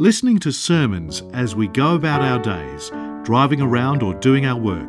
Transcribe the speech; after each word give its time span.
Listening 0.00 0.38
to 0.38 0.52
sermons 0.52 1.24
as 1.32 1.56
we 1.56 1.66
go 1.66 1.96
about 1.96 2.22
our 2.22 2.38
days, 2.38 2.92
driving 3.24 3.60
around 3.60 4.00
or 4.00 4.14
doing 4.14 4.46
our 4.46 4.56
work, 4.56 4.88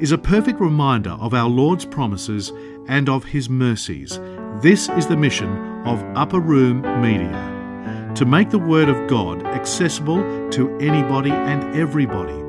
is 0.00 0.12
a 0.12 0.18
perfect 0.18 0.60
reminder 0.60 1.10
of 1.18 1.34
our 1.34 1.48
Lord's 1.48 1.84
promises 1.84 2.52
and 2.86 3.08
of 3.08 3.24
His 3.24 3.50
mercies. 3.50 4.20
This 4.62 4.88
is 4.90 5.08
the 5.08 5.16
mission 5.16 5.48
of 5.84 6.00
Upper 6.16 6.38
Room 6.38 6.82
Media 7.02 8.12
to 8.14 8.24
make 8.24 8.50
the 8.50 8.58
Word 8.60 8.88
of 8.88 9.08
God 9.08 9.44
accessible 9.44 10.22
to 10.50 10.78
anybody 10.78 11.32
and 11.32 11.76
everybody. 11.76 12.40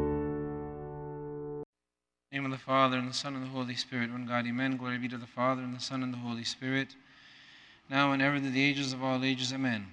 name 2.31 2.45
of 2.45 2.51
the 2.51 2.59
Father, 2.59 2.99
and 2.99 3.09
the 3.09 3.13
Son, 3.15 3.33
and 3.33 3.43
the 3.43 3.49
Holy 3.49 3.73
Spirit, 3.73 4.11
one 4.11 4.27
God, 4.27 4.45
amen. 4.45 4.77
Glory 4.77 4.99
be 4.99 5.07
to 5.07 5.17
the 5.17 5.25
Father, 5.25 5.63
and 5.63 5.75
the 5.75 5.79
Son, 5.79 6.03
and 6.03 6.13
the 6.13 6.19
Holy 6.19 6.43
Spirit, 6.43 6.89
now 7.89 8.11
and 8.11 8.21
ever 8.21 8.39
to 8.39 8.51
the 8.51 8.63
ages 8.63 8.93
of 8.93 9.03
all 9.03 9.23
ages, 9.23 9.51
amen. 9.51 9.87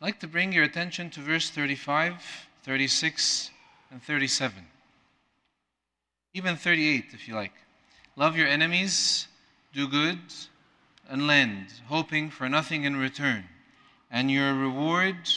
I'd 0.00 0.06
like 0.06 0.20
to 0.20 0.28
bring 0.28 0.50
your 0.50 0.64
attention 0.64 1.10
to 1.10 1.20
verse 1.20 1.50
35, 1.50 2.14
36, 2.62 3.50
and 3.90 4.02
37. 4.02 4.64
Even 6.32 6.56
38, 6.56 7.04
if 7.12 7.28
you 7.28 7.34
like. 7.34 7.52
Love 8.16 8.34
your 8.34 8.48
enemies, 8.48 9.28
do 9.74 9.86
good, 9.86 10.18
and 11.06 11.26
lend, 11.26 11.66
hoping 11.88 12.30
for 12.30 12.48
nothing 12.48 12.84
in 12.84 12.96
return. 12.96 13.44
And 14.10 14.30
your 14.30 14.54
reward 14.54 15.28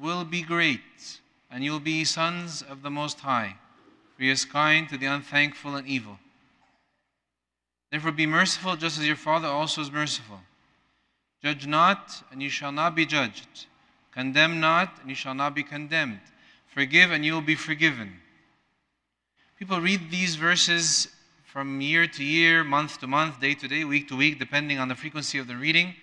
will 0.00 0.24
be 0.24 0.40
great, 0.40 1.20
and 1.50 1.62
you 1.62 1.72
will 1.72 1.78
be 1.78 2.02
sons 2.04 2.62
of 2.62 2.80
the 2.80 2.90
Most 2.90 3.20
High. 3.20 3.56
For 4.16 4.22
he 4.22 4.30
is 4.30 4.46
kind 4.46 4.88
to 4.88 4.96
the 4.96 5.04
unthankful 5.04 5.76
and 5.76 5.86
evil. 5.86 6.18
Therefore 7.90 8.12
be 8.12 8.24
merciful, 8.24 8.74
just 8.76 8.98
as 8.98 9.06
your 9.06 9.16
Father 9.16 9.48
also 9.48 9.82
is 9.82 9.92
merciful. 9.92 10.40
Judge 11.42 11.66
not, 11.66 12.22
and 12.32 12.42
you 12.42 12.48
shall 12.48 12.72
not 12.72 12.94
be 12.94 13.04
judged. 13.04 13.66
Condemn 14.18 14.58
not, 14.58 14.98
and 15.00 15.08
you 15.08 15.14
shall 15.14 15.32
not 15.32 15.54
be 15.54 15.62
condemned. 15.62 16.18
Forgive, 16.74 17.12
and 17.12 17.24
you 17.24 17.34
will 17.34 17.40
be 17.40 17.54
forgiven. 17.54 18.14
People 19.60 19.80
read 19.80 20.10
these 20.10 20.34
verses 20.34 21.06
from 21.44 21.80
year 21.80 22.08
to 22.08 22.24
year, 22.24 22.64
month 22.64 22.98
to 22.98 23.06
month, 23.06 23.40
day 23.40 23.54
to 23.54 23.68
day, 23.68 23.84
week 23.84 24.08
to 24.08 24.16
week, 24.16 24.40
depending 24.40 24.80
on 24.80 24.88
the 24.88 24.96
frequency 24.96 25.38
of 25.38 25.46
the 25.46 25.54
reading, 25.54 25.94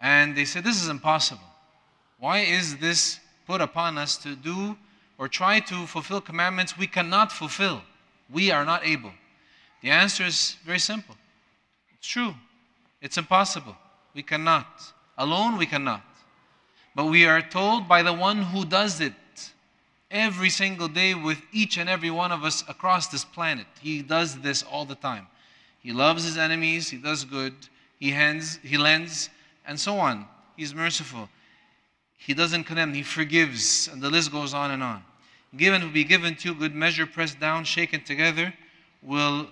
and 0.00 0.36
they 0.36 0.44
say, 0.44 0.60
This 0.60 0.80
is 0.80 0.88
impossible. 0.88 1.42
Why 2.20 2.38
is 2.38 2.76
this 2.76 3.18
put 3.48 3.60
upon 3.60 3.98
us 3.98 4.16
to 4.18 4.36
do 4.36 4.76
or 5.18 5.26
try 5.26 5.58
to 5.58 5.86
fulfill 5.88 6.20
commandments 6.20 6.78
we 6.78 6.86
cannot 6.86 7.32
fulfill? 7.32 7.82
We 8.32 8.52
are 8.52 8.64
not 8.64 8.86
able. 8.86 9.10
The 9.82 9.90
answer 9.90 10.24
is 10.24 10.54
very 10.64 10.78
simple 10.78 11.16
it's 11.98 12.06
true, 12.06 12.32
it's 13.02 13.18
impossible. 13.18 13.76
We 14.14 14.22
cannot. 14.22 14.68
Alone, 15.18 15.58
we 15.58 15.66
cannot. 15.66 16.04
But 16.94 17.06
we 17.06 17.24
are 17.24 17.42
told 17.42 17.88
by 17.88 18.02
the 18.02 18.12
one 18.12 18.42
who 18.42 18.64
does 18.64 19.00
it 19.00 19.12
every 20.10 20.50
single 20.50 20.88
day 20.88 21.14
with 21.14 21.40
each 21.52 21.78
and 21.78 21.88
every 21.88 22.10
one 22.10 22.32
of 22.32 22.44
us 22.44 22.64
across 22.68 23.06
this 23.08 23.24
planet. 23.24 23.66
He 23.80 24.02
does 24.02 24.40
this 24.40 24.62
all 24.62 24.84
the 24.84 24.96
time. 24.96 25.28
He 25.80 25.92
loves 25.92 26.24
his 26.24 26.36
enemies, 26.36 26.90
he 26.90 26.98
does 26.98 27.24
good, 27.24 27.54
he, 27.98 28.10
hands, 28.10 28.58
he 28.62 28.76
lends, 28.76 29.30
and 29.66 29.78
so 29.78 29.98
on. 29.98 30.26
He's 30.56 30.74
merciful. 30.74 31.28
He 32.18 32.34
doesn't 32.34 32.64
condemn, 32.64 32.92
he 32.92 33.02
forgives, 33.02 33.88
and 33.88 34.02
the 34.02 34.10
list 34.10 34.30
goes 34.30 34.52
on 34.52 34.72
and 34.72 34.82
on. 34.82 35.02
Given 35.56 35.82
will 35.82 35.90
be 35.90 36.04
given 36.04 36.36
to 36.36 36.48
you, 36.48 36.54
good 36.54 36.74
measure, 36.74 37.06
pressed 37.06 37.40
down, 37.40 37.64
shaken 37.64 38.02
together, 38.04 38.52
will 39.02 39.48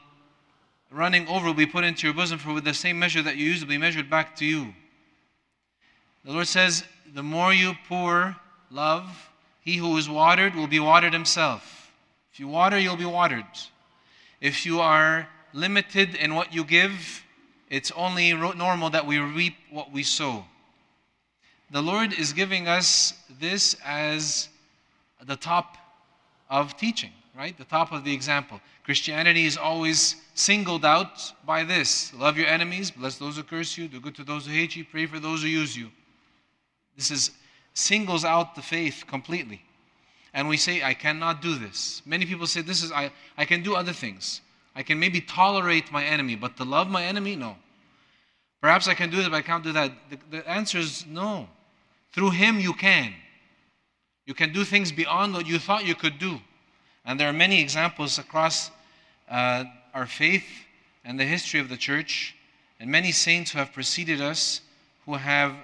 running 0.91 1.27
over 1.29 1.47
will 1.47 1.55
be 1.55 1.67
put 1.67 1.85
into 1.85 2.07
your 2.07 2.15
bosom, 2.15 2.39
for 2.39 2.53
with 2.53 2.65
the 2.65 2.75
same 2.75 2.99
measure 2.99 3.23
that 3.23 3.37
you 3.37 3.47
use 3.47 3.61
will 3.61 3.69
be 3.69 3.79
measured 3.79 4.09
back 4.09 4.37
to 4.37 4.45
you. 4.45 4.75
The 6.25 6.33
Lord 6.33 6.47
says, 6.47 6.85
the 7.15 7.23
more 7.23 7.53
you 7.53 7.75
pour 7.89 8.37
love, 8.71 9.31
he 9.61 9.77
who 9.77 9.97
is 9.97 10.09
watered 10.09 10.55
will 10.55 10.67
be 10.67 10.81
watered 10.81 11.13
himself. 11.13 11.93
If 12.33 12.41
you 12.41 12.49
water, 12.49 12.79
you'll 12.79 12.97
be 12.97 13.05
watered. 13.05 13.45
If 14.41 14.65
you 14.65 14.81
are 14.81 15.29
limited 15.53 16.15
in 16.15 16.35
what 16.35 16.55
you 16.55 16.65
give, 16.65 17.25
it's 17.69 17.91
only 17.93 18.33
normal 18.33 18.91
that 18.91 19.07
we 19.07 19.19
reap 19.19 19.55
what 19.71 19.93
we 19.93 20.03
sow. 20.03 20.45
The 21.71 21.83
Lord 21.83 22.13
is 22.13 22.33
giving 22.33 22.67
us 22.67 23.13
this 23.41 23.77
as 23.85 24.49
the 25.27 25.37
top 25.37 25.77
of 26.49 26.77
teaching, 26.77 27.11
right? 27.37 27.57
The 27.59 27.65
top 27.65 27.93
of 27.93 28.05
the 28.05 28.13
example. 28.13 28.61
Christianity 28.85 29.45
is 29.45 29.59
always 29.59 30.17
singled 30.35 30.85
out 30.85 31.21
by 31.45 31.65
this 31.65 32.15
love 32.15 32.39
your 32.39 32.47
enemies, 32.47 32.91
bless 32.91 33.19
those 33.19 33.37
who 33.37 33.43
curse 33.43 33.77
you, 33.77 33.87
do 33.89 34.01
good 34.01 34.15
to 34.15 34.25
those 34.25 34.47
who 34.47 34.53
hate 34.53 34.77
you, 34.77 34.85
pray 34.85 35.05
for 35.05 35.19
those 35.19 35.43
who 35.43 35.49
use 35.49 35.77
you. 35.77 35.91
This 36.99 37.11
is 37.11 37.31
singles 37.73 38.25
out 38.25 38.57
the 38.57 38.61
faith 38.61 39.05
completely. 39.07 39.63
And 40.35 40.49
we 40.49 40.59
say, 40.59 40.83
I 40.83 40.93
cannot 40.93 41.41
do 41.41 41.55
this. 41.55 42.03
Many 42.05 42.27
people 42.27 42.47
say, 42.47 42.61
This 42.61 42.83
is 42.83 42.93
I, 42.93 43.11
I 43.39 43.47
can 43.47 43.63
do 43.63 43.75
other 43.75 43.95
things. 43.95 44.43
I 44.75 44.83
can 44.83 44.99
maybe 44.99 45.21
tolerate 45.21 45.91
my 45.91 46.05
enemy, 46.05 46.35
but 46.35 46.57
to 46.59 46.65
love 46.65 46.91
my 46.91 47.05
enemy, 47.05 47.37
no. 47.37 47.57
Perhaps 48.61 48.89
I 48.89 48.95
can 48.95 49.11
do 49.11 49.17
this, 49.17 49.29
but 49.29 49.37
I 49.37 49.43
can't 49.43 49.65
do 49.65 49.73
that. 49.73 49.93
The, 50.11 50.19
the 50.31 50.49
answer 50.49 50.79
is 50.79 51.07
no. 51.07 51.49
Through 52.13 52.31
him 52.31 52.61
you 52.61 52.75
can. 52.75 53.15
You 54.27 54.35
can 54.35 54.53
do 54.53 54.65
things 54.65 54.93
beyond 54.93 55.33
what 55.33 55.47
you 55.47 55.59
thought 55.59 55.87
you 55.87 55.95
could 55.95 56.19
do. 56.19 56.41
And 57.05 57.19
there 57.19 57.29
are 57.29 57.33
many 57.33 57.63
examples 57.63 58.19
across 58.19 58.71
uh, 59.31 59.65
our 59.95 60.07
faith 60.07 60.47
and 61.05 61.19
the 61.19 61.25
history 61.25 61.61
of 61.61 61.69
the 61.69 61.77
church, 61.77 62.35
and 62.81 62.91
many 62.91 63.13
saints 63.13 63.53
who 63.53 63.59
have 63.59 63.73
preceded 63.73 64.21
us 64.21 64.61
who 65.09 65.15
have 65.15 65.55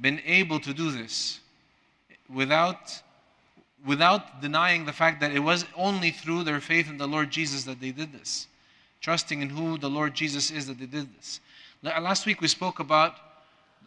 been 0.00 0.20
able 0.24 0.60
to 0.60 0.74
do 0.74 0.90
this 0.90 1.40
without, 2.32 3.00
without 3.86 4.40
denying 4.40 4.84
the 4.84 4.92
fact 4.92 5.20
that 5.20 5.32
it 5.32 5.40
was 5.40 5.64
only 5.76 6.10
through 6.10 6.44
their 6.44 6.60
faith 6.60 6.88
in 6.88 6.98
the 6.98 7.06
Lord 7.06 7.30
Jesus 7.30 7.64
that 7.64 7.80
they 7.80 7.90
did 7.90 8.12
this, 8.12 8.48
trusting 9.00 9.42
in 9.42 9.50
who 9.50 9.78
the 9.78 9.90
Lord 9.90 10.14
Jesus 10.14 10.50
is 10.50 10.66
that 10.66 10.78
they 10.78 10.86
did 10.86 11.14
this. 11.16 11.40
Last 11.82 12.26
week 12.26 12.40
we 12.40 12.48
spoke 12.48 12.80
about 12.80 13.14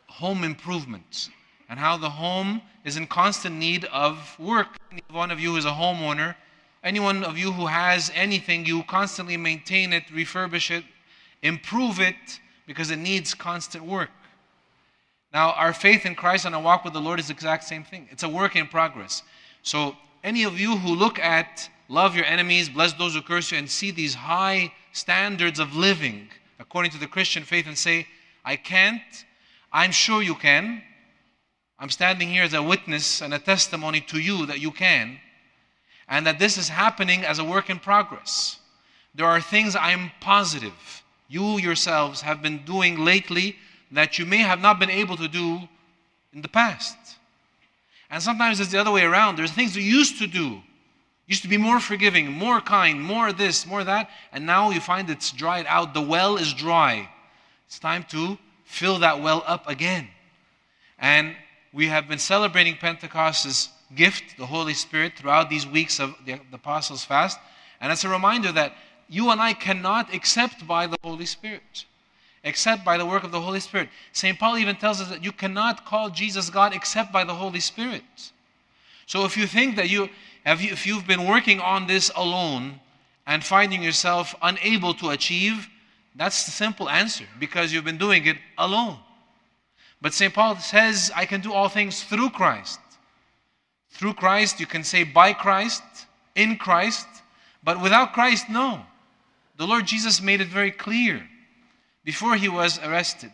home 0.08 0.44
improvement 0.44 1.30
and 1.70 1.80
how 1.80 1.98
the 1.98 2.10
home 2.10 2.62
is 2.86 2.96
in 2.96 3.08
constant 3.08 3.56
need 3.56 3.86
of 3.86 4.40
work. 4.40 4.68
Any 4.92 5.02
one 5.12 5.32
of 5.32 5.40
you 5.40 5.58
is 5.58 5.66
a 5.66 5.72
homeowner, 5.72 6.36
any 6.84 7.00
one 7.00 7.24
of 7.24 7.38
you 7.38 7.52
who 7.52 7.66
has 7.66 8.12
anything, 8.16 8.66
you 8.66 8.84
constantly 8.84 9.36
maintain 9.36 9.92
it, 9.92 10.06
refurbish 10.08 10.72
it, 10.72 10.86
improve 11.42 12.00
it 12.00 12.40
because 12.66 12.92
it 12.92 12.98
needs 12.98 13.34
constant 13.34 13.84
work. 13.84 14.10
Now, 15.34 15.52
our 15.52 15.74
faith 15.74 16.06
in 16.06 16.16
Christ 16.16 16.46
and 16.46 16.56
our 16.56 16.62
walk 16.62 16.84
with 16.84 16.94
the 16.94 17.02
Lord 17.02 17.20
is 17.20 17.28
the 17.28 17.34
exact 17.34 17.64
same 17.66 17.84
thing. 17.84 18.08
It's 18.12 18.24
a 18.24 18.30
work 18.30 18.56
in 18.56 18.68
progress. 18.68 19.24
So, 19.62 19.96
any 20.24 20.44
of 20.44 20.60
you 20.60 20.78
who 20.78 20.96
look 20.96 21.20
at 21.20 21.70
love 21.90 22.16
your 22.16 22.26
enemies, 22.26 22.70
bless 22.70 22.94
those 22.94 23.14
who 23.14 23.22
curse 23.22 23.52
you, 23.52 23.58
and 23.58 23.70
see 23.70 23.92
these 23.92 24.14
high 24.14 24.74
standards 24.92 25.60
of 25.60 25.76
living 25.76 26.30
according 26.60 26.92
to 26.92 27.00
the 27.00 27.08
Christian 27.08 27.44
faith 27.44 27.68
and 27.68 27.78
say, 27.78 28.08
I 28.44 28.56
can't, 28.56 29.02
I'm 29.72 29.92
sure 29.92 30.22
you 30.22 30.36
can. 30.36 30.82
I'm 31.80 31.90
standing 31.90 32.30
here 32.30 32.44
as 32.44 32.54
a 32.54 32.64
witness 32.64 33.22
and 33.22 33.34
a 33.34 33.40
testimony 33.40 34.02
to 34.02 34.20
you 34.20 34.46
that 34.48 34.60
you 34.60 34.72
can, 34.72 35.20
and 36.08 36.26
that 36.26 36.40
this 36.40 36.58
is 36.58 36.70
happening 36.70 37.24
as 37.24 37.40
a 37.40 37.44
work 37.44 37.70
in 37.70 37.80
progress. 37.80 38.60
There 39.14 39.28
are 39.28 39.42
things 39.42 39.76
I'm 39.76 40.12
positive 40.20 41.04
you 41.30 41.58
yourselves 41.60 42.22
have 42.22 42.42
been 42.42 42.64
doing 42.64 43.04
lately 43.04 43.58
that 43.92 44.20
you 44.20 44.26
may 44.26 44.38
have 44.38 44.62
not 44.62 44.80
been 44.80 44.90
able 44.90 45.18
to 45.18 45.28
do 45.28 45.68
in 46.34 46.42
the 46.42 46.48
past. 46.48 46.98
And 48.10 48.22
sometimes 48.22 48.60
it's 48.60 48.72
the 48.72 48.80
other 48.80 48.92
way 48.92 49.04
around. 49.04 49.38
There's 49.38 49.52
things 49.52 49.76
you 49.76 49.84
used 49.84 50.20
to 50.20 50.28
do. 50.28 50.62
Used 51.26 51.42
to 51.42 51.50
be 51.50 51.58
more 51.58 51.80
forgiving, 51.80 52.32
more 52.32 52.62
kind, 52.62 53.02
more 53.02 53.34
this, 53.34 53.66
more 53.66 53.84
that, 53.84 54.10
and 54.32 54.46
now 54.46 54.70
you 54.70 54.80
find 54.80 55.10
it's 55.10 55.32
dried 55.34 55.66
out. 55.68 55.94
The 55.94 56.02
well 56.02 56.38
is 56.38 56.54
dry. 56.54 57.10
It's 57.66 57.80
time 57.80 58.06
to 58.10 58.38
fill 58.64 59.00
that 59.00 59.22
well 59.22 59.44
up 59.46 59.68
again. 59.68 60.08
And 60.98 61.36
we 61.74 61.88
have 61.88 62.08
been 62.08 62.18
celebrating 62.18 62.76
Pentecost's 62.78 63.70
gift, 63.94 64.38
the 64.38 64.46
Holy 64.46 64.74
Spirit, 64.74 65.18
throughout 65.18 65.50
these 65.50 65.68
weeks 65.68 66.00
of 66.00 66.16
the, 66.26 66.40
the 66.50 66.56
Apostles' 66.56 67.04
fast. 67.04 67.38
And 67.82 67.92
it's 67.92 68.06
a 68.06 68.10
reminder 68.10 68.54
that 68.54 68.74
you 69.10 69.30
and 69.30 69.42
I 69.42 69.52
cannot 69.54 70.14
accept 70.14 70.66
by 70.66 70.88
the 70.88 70.98
Holy 71.04 71.26
Spirit 71.26 71.86
except 72.48 72.86
by 72.86 72.98
the 72.98 73.06
work 73.06 73.24
of 73.24 73.32
the 73.32 73.42
Holy 73.42 73.60
Spirit. 73.60 73.90
St. 74.14 74.40
Paul 74.40 74.58
even 74.58 74.78
tells 74.78 75.02
us 75.02 75.10
that 75.10 75.24
you 75.24 75.34
cannot 75.34 75.86
call 75.86 76.10
Jesus 76.10 76.50
God 76.50 76.74
except 76.74 77.12
by 77.12 77.26
the 77.26 77.34
Holy 77.34 77.60
Spirit. 77.60 78.04
So 79.06 79.26
if 79.26 79.36
you 79.36 79.46
think 79.46 79.76
that 79.76 79.90
you, 79.90 80.10
have, 80.46 80.62
you 80.62 80.72
if 80.72 80.88
you've 80.88 81.06
been 81.06 81.28
working 81.28 81.60
on 81.60 81.88
this 81.88 82.10
alone 82.16 82.80
and 83.26 83.44
finding 83.44 83.84
yourself 83.84 84.34
unable 84.42 84.94
to 84.96 85.10
achieve, 85.10 85.68
that's 86.16 86.46
the 86.46 86.52
simple 86.52 86.90
answer 86.90 87.26
because 87.38 87.74
you've 87.74 87.86
been 87.86 87.98
doing 87.98 88.26
it 88.26 88.38
alone. 88.58 88.98
But 90.02 90.14
St. 90.14 90.34
Paul 90.34 90.56
says, 90.58 91.12
I 91.16 91.26
can 91.26 91.42
do 91.42 91.52
all 91.52 91.68
things 91.68 92.04
through 92.04 92.30
Christ. 92.30 92.80
Through 93.90 94.14
Christ, 94.14 94.60
you 94.60 94.68
can 94.68 94.84
say 94.84 95.04
by 95.04 95.34
Christ, 95.34 95.84
in 96.36 96.56
Christ, 96.56 97.08
but 97.64 97.82
without 97.82 98.14
Christ, 98.14 98.50
no. 98.50 98.86
The 99.58 99.68
Lord 99.68 99.86
Jesus 99.86 100.22
made 100.22 100.40
it 100.40 100.48
very 100.48 100.72
clear 100.72 101.28
before 102.08 102.38
he 102.38 102.48
was 102.48 102.80
arrested 102.80 103.34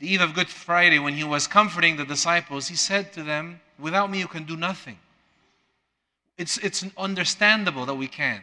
the 0.00 0.12
eve 0.12 0.20
of 0.20 0.34
Good 0.34 0.48
Friday, 0.48 0.98
when 0.98 1.14
he 1.14 1.22
was 1.22 1.46
comforting 1.46 1.96
the 1.96 2.04
disciples, 2.04 2.66
he 2.66 2.74
said 2.74 3.12
to 3.12 3.22
them, 3.22 3.60
Without 3.78 4.10
me, 4.10 4.18
you 4.18 4.26
can 4.26 4.44
do 4.44 4.56
nothing. 4.56 4.98
It's, 6.36 6.58
it's 6.58 6.84
understandable 6.98 7.86
that 7.86 7.94
we 7.94 8.08
can't. 8.08 8.42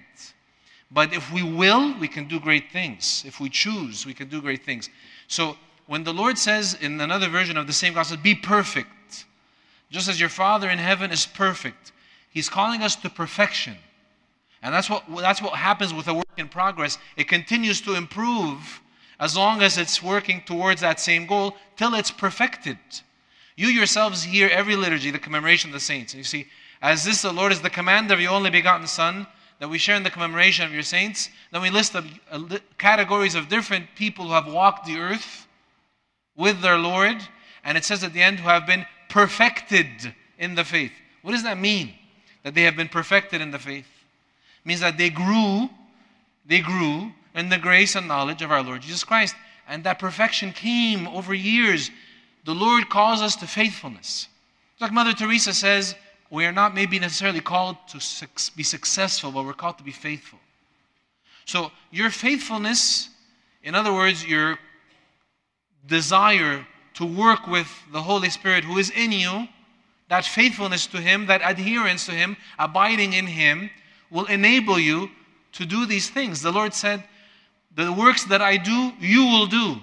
But 0.90 1.14
if 1.14 1.32
we 1.32 1.44
will, 1.44 1.94
we 2.00 2.08
can 2.08 2.28
do 2.28 2.40
great 2.40 2.72
things. 2.72 3.24
If 3.28 3.42
we 3.42 3.50
choose, 3.50 4.06
we 4.06 4.14
can 4.14 4.30
do 4.30 4.42
great 4.42 4.64
things. 4.64 4.90
So 5.28 5.58
when 5.88 6.04
the 6.04 6.14
Lord 6.14 6.38
says 6.38 6.78
in 6.80 7.02
another 7.02 7.28
version 7.28 7.58
of 7.58 7.68
the 7.68 7.74
same 7.74 7.94
gospel, 7.94 8.18
be 8.18 8.36
perfect, 8.36 9.26
just 9.92 10.08
as 10.08 10.20
your 10.20 10.30
Father 10.30 10.70
in 10.70 10.80
heaven 10.80 11.12
is 11.12 11.26
perfect, 11.26 11.92
He's 12.30 12.50
calling 12.50 12.82
us 12.82 12.96
to 12.96 13.10
perfection. 13.10 13.76
And 14.64 14.74
that's 14.74 14.90
what, 14.90 15.04
that's 15.18 15.42
what 15.42 15.54
happens 15.54 15.94
with 15.94 16.08
a 16.08 16.14
work 16.14 16.38
in 16.38 16.48
progress. 16.48 16.98
It 17.18 17.28
continues 17.28 17.82
to 17.82 17.96
improve 17.96 18.80
as 19.20 19.36
long 19.36 19.62
as 19.62 19.78
it's 19.78 20.02
working 20.02 20.42
towards 20.46 20.82
that 20.82 21.00
same 21.00 21.26
goal 21.26 21.56
till 21.78 21.94
it's 21.94 22.12
perfected. 22.12 22.78
You 23.56 23.68
yourselves 23.68 24.24
hear 24.24 24.50
every 24.50 24.76
liturgy, 24.76 25.12
the 25.12 25.20
commemoration 25.20 25.70
of 25.70 25.74
the 25.74 25.80
saints. 25.80 26.14
And 26.14 26.20
you 26.20 26.24
see, 26.24 26.48
as 26.82 27.04
this, 27.04 27.22
the 27.22 27.32
Lord 27.32 27.52
is 27.52 27.62
the 27.62 27.70
commander 27.70 28.14
of 28.14 28.22
your 28.22 28.32
only 28.32 28.50
begotten 28.50 28.88
Son, 28.88 29.28
that 29.60 29.70
we 29.70 29.78
share 29.78 29.96
in 29.96 30.04
the 30.04 30.10
commemoration 30.10 30.66
of 30.66 30.74
your 30.74 30.84
saints. 30.84 31.30
Then 31.52 31.62
we 31.62 31.70
list 31.70 31.94
the 31.94 32.62
categories 32.78 33.36
of 33.36 33.48
different 33.48 33.86
people 33.96 34.26
who 34.26 34.34
have 34.34 34.52
walked 34.52 34.86
the 34.86 34.98
earth 34.98 35.48
with 36.36 36.62
their 36.62 36.78
Lord. 36.78 37.18
And 37.64 37.78
it 37.78 37.86
says 37.86 38.04
at 38.04 38.14
the 38.14 38.22
end, 38.22 38.40
who 38.40 38.50
have 38.50 38.68
been 38.68 38.86
perfected 39.10 40.14
in 40.38 40.56
the 40.56 40.66
faith. 40.66 40.92
What 41.22 41.32
does 41.32 41.44
that 41.44 41.58
mean? 41.58 41.94
That 42.44 42.56
they 42.56 42.64
have 42.64 42.76
been 42.76 42.90
perfected 42.90 43.40
in 43.40 43.52
the 43.52 43.60
faith? 43.60 43.86
It 43.86 44.68
means 44.68 44.82
that 44.82 44.98
they 44.98 45.10
grew, 45.10 45.70
they 46.46 46.60
grew 46.60 47.14
in 47.36 47.50
the 47.50 47.58
grace 47.58 47.96
and 47.96 48.08
knowledge 48.08 48.42
of 48.42 48.52
our 48.52 48.64
Lord 48.64 48.82
Jesus 48.82 49.04
Christ. 49.04 49.36
And 49.68 49.84
that 49.84 50.00
perfection 50.00 50.52
came 50.52 51.08
over 51.08 51.34
years. 51.34 51.90
The 52.46 52.54
Lord 52.54 52.90
calls 52.90 53.22
us 53.22 53.36
to 53.38 53.48
faithfulness. 53.48 54.28
Like 54.80 54.92
Mother 54.92 55.14
Teresa 55.14 55.54
says, 55.54 55.96
we 56.30 56.46
are 56.46 56.52
not 56.52 56.74
maybe 56.74 56.98
necessarily 56.98 57.42
called 57.42 57.78
to 57.90 58.28
be 58.56 58.64
successful, 58.64 59.32
but 59.32 59.46
we're 59.46 59.54
called 59.54 59.78
to 59.78 59.84
be 59.84 59.92
faithful. 59.92 60.40
So, 61.46 61.72
your 61.92 62.10
faithfulness, 62.10 63.10
in 63.64 63.76
other 63.76 63.94
words, 63.94 64.26
your 64.26 64.58
desire 65.86 66.66
to 66.96 67.06
work 67.06 67.48
with 67.48 67.68
the 67.92 68.02
Holy 68.02 68.30
Spirit 68.30 68.64
who 68.64 68.78
is 68.78 68.90
in 68.90 69.12
you, 69.12 69.48
that 70.10 70.26
faithfulness 70.26 70.88
to 70.88 70.98
Him, 70.98 71.28
that 71.28 71.42
adherence 71.44 72.06
to 72.08 72.14
Him, 72.14 72.36
abiding 72.58 73.14
in 73.14 73.28
Him, 73.28 73.70
will 74.10 74.26
enable 74.26 74.80
you 74.80 75.12
to 75.54 75.66
do 75.66 75.86
these 75.86 76.10
things. 76.10 76.42
The 76.42 76.52
Lord 76.52 76.74
said, 76.74 77.04
The 77.76 77.92
works 77.92 78.26
that 78.26 78.42
I 78.42 78.58
do, 78.58 78.94
you 79.00 79.26
will 79.26 79.48
do. 79.48 79.78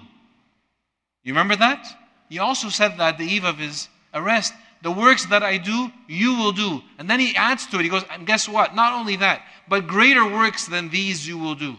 You 1.23 1.33
remember 1.33 1.55
that? 1.57 1.87
He 2.29 2.39
also 2.39 2.69
said 2.69 2.97
that 2.97 3.17
the 3.17 3.25
eve 3.25 3.43
of 3.43 3.57
his 3.57 3.89
arrest 4.13 4.53
the 4.81 4.91
works 4.91 5.25
that 5.27 5.43
I 5.43 5.57
do, 5.57 5.91
you 6.07 6.35
will 6.35 6.51
do. 6.51 6.81
And 6.97 7.09
then 7.09 7.19
he 7.19 7.35
adds 7.35 7.67
to 7.67 7.79
it, 7.79 7.83
he 7.83 7.89
goes, 7.89 8.03
and 8.09 8.25
guess 8.25 8.49
what? 8.49 8.75
Not 8.75 8.93
only 8.93 9.15
that, 9.17 9.43
but 9.67 9.87
greater 9.87 10.25
works 10.25 10.65
than 10.65 10.89
these 10.89 11.27
you 11.27 11.37
will 11.37 11.55
do. 11.55 11.75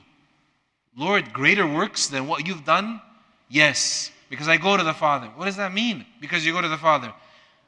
Lord, 0.97 1.33
greater 1.33 1.67
works 1.67 2.07
than 2.07 2.29
what 2.29 2.47
you've 2.47 2.65
done? 2.65 3.01
Yes, 3.49 4.11
because 4.31 4.49
I 4.49 4.57
go 4.57 4.77
to 4.77 4.85
the 4.85 4.95
Father. 4.95 5.27
What 5.37 5.47
does 5.47 5.57
that 5.57 5.75
mean? 5.75 6.07
Because 6.21 6.47
you 6.47 6.53
go 6.53 6.61
to 6.61 6.69
the 6.69 6.79
Father. 6.79 7.13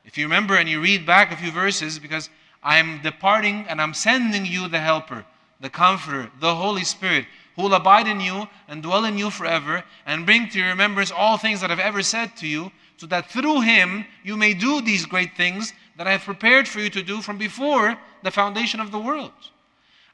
If 0.05 0.17
you 0.17 0.25
remember 0.26 0.56
and 0.56 0.69
you 0.69 0.81
read 0.81 1.05
back 1.05 1.32
a 1.32 1.37
few 1.37 1.50
verses, 1.50 1.99
because 1.99 2.31
I 2.62 2.79
am 2.79 3.00
departing 3.02 3.67
and 3.69 3.81
I'm 3.81 3.94
sending 3.94 4.47
you 4.47 4.69
the 4.69 4.79
Helper, 4.79 5.25
the 5.61 5.70
Comforter, 5.70 6.31
the 6.40 6.55
Holy 6.55 6.85
Spirit, 6.85 7.26
who 7.56 7.62
will 7.62 7.74
abide 7.74 8.06
in 8.06 8.20
you 8.20 8.48
and 8.68 8.82
dwell 8.82 9.04
in 9.04 9.16
you 9.16 9.30
forever, 9.30 9.84
and 10.06 10.26
bring 10.26 10.48
to 10.48 10.58
your 10.58 10.68
remembrance 10.68 11.10
all 11.10 11.36
things 11.36 11.60
that 11.60 11.70
I've 11.70 11.78
ever 11.78 12.02
said 12.02 12.36
to 12.38 12.48
you 12.48 12.72
so 12.96 13.06
that 13.06 13.30
through 13.30 13.62
him 13.62 14.04
you 14.22 14.36
may 14.36 14.54
do 14.54 14.80
these 14.80 15.06
great 15.06 15.36
things 15.36 15.72
that 15.96 16.06
I 16.06 16.12
have 16.12 16.22
prepared 16.22 16.66
for 16.66 16.80
you 16.80 16.90
to 16.90 17.02
do 17.02 17.20
from 17.20 17.38
before 17.38 17.96
the 18.22 18.30
foundation 18.30 18.80
of 18.80 18.90
the 18.90 18.98
world. 18.98 19.32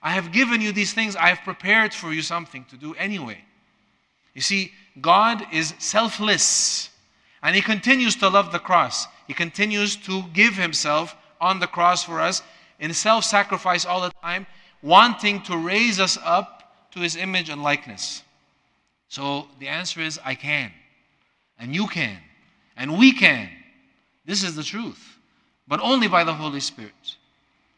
I 0.02 0.12
have 0.12 0.32
given 0.32 0.60
you 0.60 0.72
these 0.72 0.92
things, 0.92 1.16
I 1.16 1.28
have 1.28 1.42
prepared 1.44 1.92
for 1.92 2.12
you 2.12 2.22
something 2.22 2.64
to 2.66 2.76
do 2.76 2.94
anyway. 2.94 3.38
You 4.34 4.40
see, 4.40 4.72
God 5.00 5.44
is 5.52 5.74
selfless, 5.78 6.90
and 7.42 7.54
He 7.54 7.62
continues 7.62 8.16
to 8.16 8.28
love 8.28 8.52
the 8.52 8.58
cross. 8.58 9.06
He 9.26 9.34
continues 9.34 9.96
to 9.96 10.22
give 10.32 10.54
Himself 10.54 11.16
on 11.40 11.58
the 11.58 11.66
cross 11.66 12.04
for 12.04 12.20
us 12.20 12.42
in 12.78 12.94
self 12.94 13.24
sacrifice 13.24 13.84
all 13.84 14.00
the 14.00 14.12
time, 14.22 14.46
wanting 14.82 15.42
to 15.42 15.56
raise 15.56 16.00
us 16.00 16.18
up 16.24 16.59
to 16.92 17.00
His 17.00 17.16
image 17.16 17.48
and 17.48 17.62
likeness. 17.62 18.22
So 19.08 19.46
the 19.58 19.68
answer 19.68 20.00
is 20.00 20.20
I 20.24 20.34
can, 20.34 20.70
and 21.58 21.74
you 21.74 21.86
can. 21.86 22.18
And 22.76 22.98
we 22.98 23.12
can. 23.12 23.50
This 24.24 24.42
is 24.42 24.56
the 24.56 24.62
truth. 24.62 25.18
But 25.68 25.80
only 25.80 26.08
by 26.08 26.24
the 26.24 26.32
Holy 26.32 26.60
Spirit. 26.60 27.16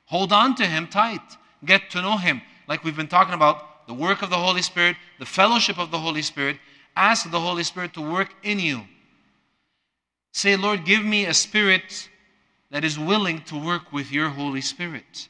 Hold 0.05 0.33
on 0.33 0.55
to 0.57 0.67
Him 0.67 0.87
tight. 0.87 1.21
Get 1.65 1.91
to 1.91 2.03
know 2.03 2.17
Him. 2.17 2.41
Like 2.69 2.85
we've 2.85 2.97
been 2.97 3.09
talking 3.09 3.35
about 3.35 3.87
the 3.87 3.95
work 3.95 4.23
of 4.23 4.31
the 4.31 4.37
Holy 4.37 4.63
Spirit, 4.63 4.97
the 5.19 5.27
fellowship 5.27 5.79
of 5.79 5.91
the 5.91 5.99
Holy 5.99 6.23
Spirit. 6.23 6.59
Ask 6.95 7.31
the 7.31 7.41
Holy 7.41 7.65
Spirit 7.65 7.95
to 7.95 8.01
work 8.01 8.35
in 8.43 8.59
you. 8.59 8.83
Say, 10.33 10.57
Lord, 10.57 10.85
give 10.85 11.05
me 11.05 11.27
a 11.27 11.35
spirit 11.35 12.09
that 12.71 12.85
is 12.85 12.99
willing 12.99 13.41
to 13.43 13.57
work 13.57 13.93
with 13.93 14.13
your 14.13 14.29
Holy 14.29 14.61
Spirit. 14.61 15.29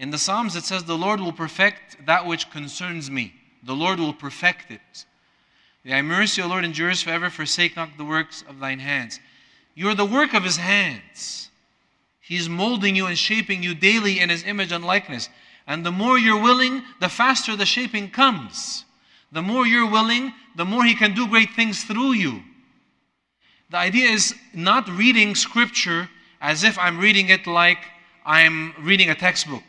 In 0.00 0.08
the 0.08 0.16
Psalms, 0.16 0.56
it 0.56 0.64
says, 0.64 0.84
The 0.84 0.96
Lord 0.96 1.20
will 1.20 1.30
perfect 1.30 2.06
that 2.06 2.24
which 2.24 2.50
concerns 2.50 3.10
me. 3.10 3.34
The 3.64 3.74
Lord 3.74 4.00
will 4.00 4.14
perfect 4.14 4.70
it. 4.70 5.04
Thy 5.84 6.00
mercy, 6.00 6.40
O 6.40 6.46
Lord, 6.46 6.64
endures 6.64 7.02
forever. 7.02 7.28
Forsake 7.28 7.76
not 7.76 7.98
the 7.98 8.04
works 8.06 8.42
of 8.48 8.60
thine 8.60 8.78
hands. 8.78 9.20
You 9.74 9.90
are 9.90 9.94
the 9.94 10.06
work 10.06 10.32
of 10.32 10.42
his 10.42 10.56
hands. 10.56 11.50
He 12.18 12.36
is 12.36 12.48
molding 12.48 12.96
you 12.96 13.08
and 13.08 13.18
shaping 13.18 13.62
you 13.62 13.74
daily 13.74 14.20
in 14.20 14.30
his 14.30 14.42
image 14.44 14.72
and 14.72 14.86
likeness. 14.86 15.28
And 15.66 15.84
the 15.84 15.92
more 15.92 16.18
you're 16.18 16.42
willing, 16.42 16.82
the 17.00 17.10
faster 17.10 17.54
the 17.54 17.66
shaping 17.66 18.10
comes. 18.10 18.86
The 19.32 19.42
more 19.42 19.66
you're 19.66 19.90
willing, 19.90 20.32
the 20.56 20.64
more 20.64 20.82
he 20.82 20.94
can 20.94 21.14
do 21.14 21.28
great 21.28 21.50
things 21.50 21.84
through 21.84 22.12
you. 22.12 22.40
The 23.68 23.76
idea 23.76 24.08
is 24.08 24.34
not 24.54 24.88
reading 24.88 25.34
scripture 25.34 26.08
as 26.40 26.64
if 26.64 26.78
I'm 26.78 26.98
reading 26.98 27.28
it 27.28 27.46
like 27.46 27.84
I'm 28.24 28.72
reading 28.82 29.10
a 29.10 29.14
textbook 29.14 29.62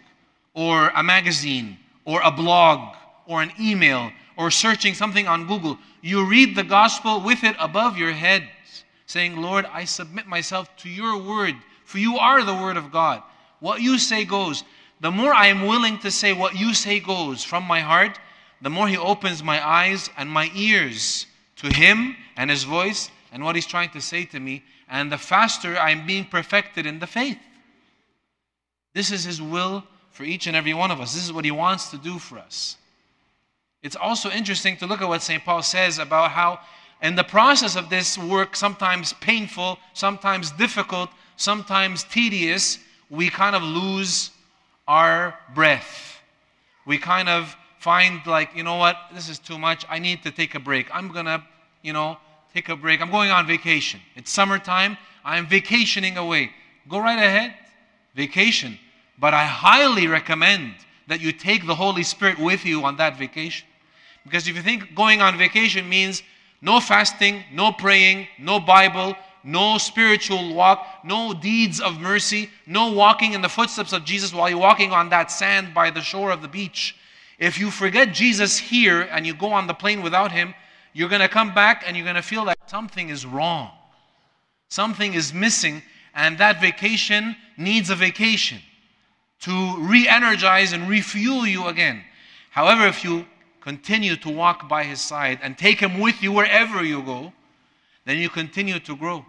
or 0.53 0.89
a 0.89 1.03
magazine 1.03 1.77
or 2.06 2.21
a 2.21 2.31
blog 2.31 2.95
or 3.27 3.42
an 3.42 3.51
email 3.59 4.12
or 4.38 4.51
searching 4.51 4.94
something 4.94 5.27
on 5.27 5.48
Google. 5.48 5.77
You 6.01 6.25
read 6.25 6.56
the 6.56 6.63
gospel 6.63 7.21
with 7.21 7.44
it 7.44 7.56
above 7.59 7.98
your 7.98 8.12
head, 8.12 8.48
saying, 9.06 9.38
Lord, 9.38 9.65
I 9.71 9.86
submit 9.86 10.27
myself 10.27 10.75
to 10.77 10.89
your 10.89 11.21
word, 11.21 11.56
for 11.86 12.00
you 12.00 12.18
are 12.18 12.44
the 12.44 12.53
word 12.53 12.77
of 12.77 12.92
God. 12.92 13.21
What 13.59 13.81
you 13.81 13.97
say 13.97 14.25
goes. 14.25 14.64
The 14.99 15.11
more 15.11 15.33
I 15.33 15.47
am 15.47 15.66
willing 15.66 15.99
to 15.99 16.11
say 16.11 16.33
what 16.33 16.56
you 16.56 16.73
say 16.73 16.99
goes 16.99 17.44
from 17.44 17.64
my 17.64 17.80
heart, 17.80 18.19
the 18.61 18.69
more 18.69 18.87
He 18.87 18.97
opens 18.97 19.44
my 19.44 19.66
eyes 19.66 20.09
and 20.18 20.30
my 20.30 20.52
ears 20.56 21.25
to 21.57 21.68
Him 21.73 22.16
and 22.37 22.49
His 22.49 22.64
voice 22.64 23.09
and 23.31 23.44
what 23.44 23.56
He's 23.56 23.66
trying 23.66 23.90
to 23.92 24.02
say 24.02 24.25
to 24.25 24.40
me, 24.40 24.64
and 24.90 25.11
the 25.11 25.18
faster 25.18 25.78
I'm 25.78 26.06
being 26.06 26.25
perfected 26.25 26.85
in 26.85 26.99
the 26.99 27.07
faith. 27.07 27.40
This 28.94 29.11
is 29.11 29.23
His 29.23 29.42
will 29.42 29.83
for 30.11 30.23
each 30.23 30.47
and 30.47 30.56
every 30.56 30.73
one 30.73 30.91
of 30.91 30.99
us. 31.01 31.13
This 31.13 31.23
is 31.23 31.33
what 31.33 31.45
He 31.45 31.51
wants 31.51 31.89
to 31.91 31.97
do 31.97 32.19
for 32.19 32.37
us. 32.37 32.77
It's 33.81 33.95
also 33.95 34.30
interesting 34.30 34.77
to 34.77 34.85
look 34.85 35.01
at 35.01 35.07
what 35.07 35.21
St. 35.23 35.44
Paul 35.44 35.63
says 35.63 35.97
about 35.97 36.31
how, 36.31 36.59
in 37.01 37.15
the 37.15 37.23
process 37.23 37.75
of 37.75 37.89
this 37.89 38.18
work, 38.18 38.56
sometimes 38.56 39.13
painful, 39.13 39.80
sometimes 39.94 40.51
difficult, 40.51 41.09
sometimes 41.35 42.03
tedious, 42.03 42.77
we 43.09 43.30
kind 43.30 43.56
of 43.56 43.63
lose 43.63 44.30
our 44.87 45.35
breath. 45.56 46.21
We 46.85 46.97
kind 46.97 47.27
of 47.27 47.56
find, 47.80 48.25
like, 48.27 48.56
you 48.56 48.63
know 48.63 48.75
what, 48.75 48.97
this 49.13 49.30
is 49.30 49.39
too 49.39 49.57
much. 49.57 49.85
I 49.89 49.97
need 49.97 50.21
to 50.23 50.31
take 50.31 50.53
a 50.53 50.59
break. 50.59 50.87
I'm 50.94 51.11
going 51.11 51.25
to, 51.25 51.44
you 51.81 51.94
know, 51.94 52.18
take 52.53 52.69
a 52.69 52.75
break. 52.75 53.01
I'm 53.01 53.09
going 53.09 53.31
on 53.31 53.47
vacation. 53.47 53.99
It's 54.15 54.30
summertime. 54.30 54.97
I'm 55.25 55.47
vacationing 55.47 56.18
away. 56.18 56.51
Go 56.87 56.99
right 56.99 57.18
ahead, 57.18 57.56
vacation. 58.13 58.77
But 59.21 59.35
I 59.35 59.45
highly 59.45 60.07
recommend 60.07 60.73
that 61.06 61.21
you 61.21 61.31
take 61.31 61.68
the 61.68 61.75
Holy 61.75 62.01
Spirit 62.01 62.40
with 62.40 62.66
you 62.66 62.83
on 62.83 62.97
that 62.97 63.19
vacation. 63.19 63.68
Because 64.23 64.47
if 64.47 64.56
you 64.56 64.63
think 64.63 64.95
going 64.95 65.21
on 65.21 65.37
vacation 65.37 65.87
means 65.87 66.23
no 66.59 66.80
fasting, 66.80 67.44
no 67.54 67.71
praying, 67.71 68.28
no 68.40 68.59
Bible, 68.59 69.16
no 69.44 69.78
spiritual 69.78 70.56
walk, 70.56 70.87
no 71.04 71.35
deeds 71.35 71.80
of 71.80 72.01
mercy, 72.01 72.49
no 72.66 72.92
walking 72.94 73.33
in 73.33 73.44
the 73.44 73.49
footsteps 73.49 73.94
of 73.94 74.06
Jesus 74.06 74.33
while 74.33 74.49
you're 74.49 74.57
walking 74.57 74.92
on 74.92 75.09
that 75.09 75.30
sand 75.30 75.71
by 75.71 75.92
the 75.92 76.01
shore 76.01 76.31
of 76.31 76.42
the 76.42 76.47
beach. 76.47 76.95
If 77.37 77.59
you 77.59 77.69
forget 77.69 78.16
Jesus 78.16 78.57
here 78.57 79.01
and 79.01 79.28
you 79.28 79.35
go 79.35 79.54
on 79.54 79.68
the 79.68 79.73
plane 79.75 80.01
without 80.01 80.31
him, 80.31 80.56
you're 80.94 81.09
going 81.09 81.21
to 81.21 81.30
come 81.30 81.54
back 81.54 81.83
and 81.85 81.95
you're 81.95 82.06
going 82.06 82.16
to 82.16 82.23
feel 82.23 82.45
that 82.45 82.57
something 82.68 83.09
is 83.09 83.23
wrong. 83.23 83.69
Something 84.69 85.13
is 85.13 85.31
missing, 85.31 85.83
and 86.16 86.40
that 86.40 86.59
vacation 86.59 87.35
needs 87.56 87.92
a 87.92 87.95
vacation 87.95 88.59
to 89.42 89.78
re 89.80 90.07
energize 90.07 90.74
and 90.74 90.88
refuel 90.90 91.45
you 91.45 91.68
again. 91.68 92.04
However, 92.52 92.88
if 92.88 93.04
you 93.04 93.26
continue 93.60 94.16
to 94.18 94.30
walk 94.30 94.68
by 94.68 94.83
his 94.83 95.02
side 95.02 95.40
and 95.42 95.57
take 95.57 95.80
him 95.80 96.00
with 96.00 96.21
you 96.21 96.31
wherever 96.31 96.83
you 96.83 97.02
go, 97.02 97.33
then 98.06 98.18
you 98.18 98.30
continue 98.30 98.80
to 98.80 98.95
grow. 98.95 99.26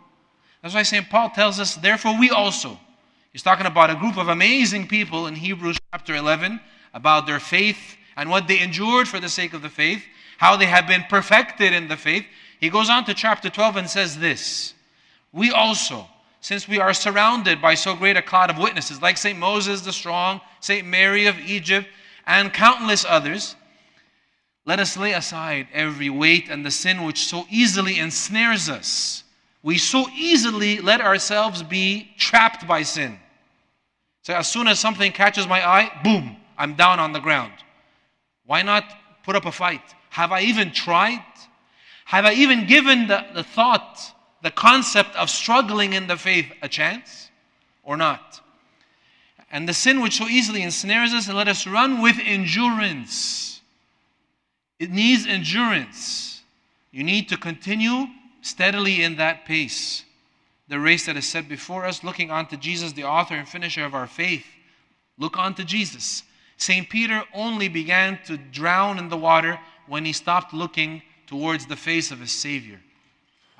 That's 0.62 0.74
why 0.74 0.82
St. 0.82 1.08
Paul 1.10 1.30
tells 1.30 1.58
us, 1.58 1.74
therefore, 1.74 2.18
we 2.18 2.30
also. 2.30 2.78
He's 3.32 3.42
talking 3.42 3.66
about 3.66 3.90
a 3.90 3.96
group 3.96 4.16
of 4.16 4.28
amazing 4.28 4.88
people 4.88 5.26
in 5.26 5.34
Hebrews 5.34 5.78
chapter 5.92 6.14
11 6.14 6.60
about 6.94 7.26
their 7.26 7.40
faith 7.40 7.96
and 8.16 8.30
what 8.30 8.46
they 8.46 8.60
endured 8.60 9.08
for 9.08 9.20
the 9.20 9.28
sake 9.28 9.54
of 9.54 9.62
the 9.62 9.68
faith, 9.68 10.04
how 10.38 10.56
they 10.56 10.66
have 10.66 10.86
been 10.86 11.04
perfected 11.08 11.72
in 11.72 11.88
the 11.88 11.96
faith. 11.96 12.24
He 12.60 12.68
goes 12.68 12.90
on 12.90 13.04
to 13.06 13.14
chapter 13.14 13.50
12 13.50 13.76
and 13.76 13.90
says 13.90 14.18
this 14.18 14.74
We 15.32 15.50
also, 15.50 16.06
since 16.42 16.66
we 16.66 16.80
are 16.80 16.92
surrounded 16.92 17.62
by 17.62 17.72
so 17.74 17.94
great 17.94 18.16
a 18.16 18.22
cloud 18.22 18.50
of 18.50 18.58
witnesses, 18.58 19.00
like 19.00 19.16
St. 19.16 19.38
Moses 19.38 19.80
the 19.80 19.92
strong, 19.92 20.40
St. 20.60 20.84
Mary 20.86 21.26
of 21.26 21.38
Egypt, 21.38 21.88
and 22.26 22.52
countless 22.52 23.04
others, 23.08 23.54
let 24.66 24.80
us 24.80 24.96
lay 24.96 25.12
aside 25.12 25.68
every 25.72 26.10
weight 26.10 26.48
and 26.50 26.66
the 26.66 26.70
sin 26.70 27.04
which 27.04 27.26
so 27.26 27.46
easily 27.48 27.98
ensnares 27.98 28.68
us. 28.68 29.22
We 29.62 29.78
so 29.78 30.06
easily 30.16 30.78
let 30.78 31.00
ourselves 31.00 31.62
be 31.62 32.10
trapped 32.18 32.66
by 32.66 32.82
sin. 32.82 33.20
So 34.22 34.34
as 34.34 34.50
soon 34.50 34.66
as 34.66 34.80
something 34.80 35.12
catches 35.12 35.46
my 35.46 35.66
eye, 35.66 36.00
boom, 36.02 36.36
I'm 36.58 36.74
down 36.74 36.98
on 36.98 37.12
the 37.12 37.20
ground. 37.20 37.52
Why 38.46 38.62
not 38.62 38.84
put 39.22 39.36
up 39.36 39.46
a 39.46 39.52
fight? 39.52 39.82
Have 40.10 40.32
I 40.32 40.42
even 40.42 40.72
tried? 40.72 41.24
Have 42.04 42.24
I 42.24 42.32
even 42.34 42.66
given 42.66 43.06
the, 43.06 43.26
the 43.32 43.44
thought, 43.44 44.00
the 44.42 44.50
concept 44.50 45.14
of 45.16 45.30
struggling 45.30 45.92
in 45.92 46.06
the 46.06 46.16
faith 46.16 46.52
a 46.62 46.68
chance 46.68 47.30
or 47.82 47.96
not? 47.96 48.40
And 49.50 49.68
the 49.68 49.74
sin 49.74 50.00
which 50.00 50.16
so 50.16 50.28
easily 50.28 50.62
ensnares 50.62 51.12
us, 51.12 51.28
and 51.28 51.36
let 51.36 51.48
us 51.48 51.66
run 51.66 52.00
with 52.00 52.16
endurance. 52.24 53.60
It 54.78 54.90
needs 54.90 55.26
endurance. 55.26 56.42
You 56.90 57.04
need 57.04 57.28
to 57.28 57.36
continue 57.36 58.06
steadily 58.40 59.02
in 59.02 59.16
that 59.16 59.44
pace. 59.44 60.04
The 60.68 60.80
race 60.80 61.06
that 61.06 61.16
is 61.16 61.28
set 61.28 61.48
before 61.48 61.84
us, 61.84 62.02
looking 62.02 62.30
unto 62.30 62.56
Jesus, 62.56 62.92
the 62.92 63.04
author 63.04 63.34
and 63.34 63.48
finisher 63.48 63.84
of 63.84 63.94
our 63.94 64.06
faith. 64.06 64.46
Look 65.18 65.38
unto 65.38 65.64
Jesus. 65.64 66.22
St. 66.56 66.88
Peter 66.88 67.24
only 67.34 67.68
began 67.68 68.18
to 68.24 68.38
drown 68.38 68.98
in 68.98 69.08
the 69.08 69.16
water 69.16 69.58
when 69.86 70.04
he 70.04 70.12
stopped 70.12 70.54
looking 70.54 71.02
towards 71.26 71.66
the 71.66 71.76
face 71.76 72.10
of 72.10 72.20
his 72.20 72.32
Savior. 72.32 72.80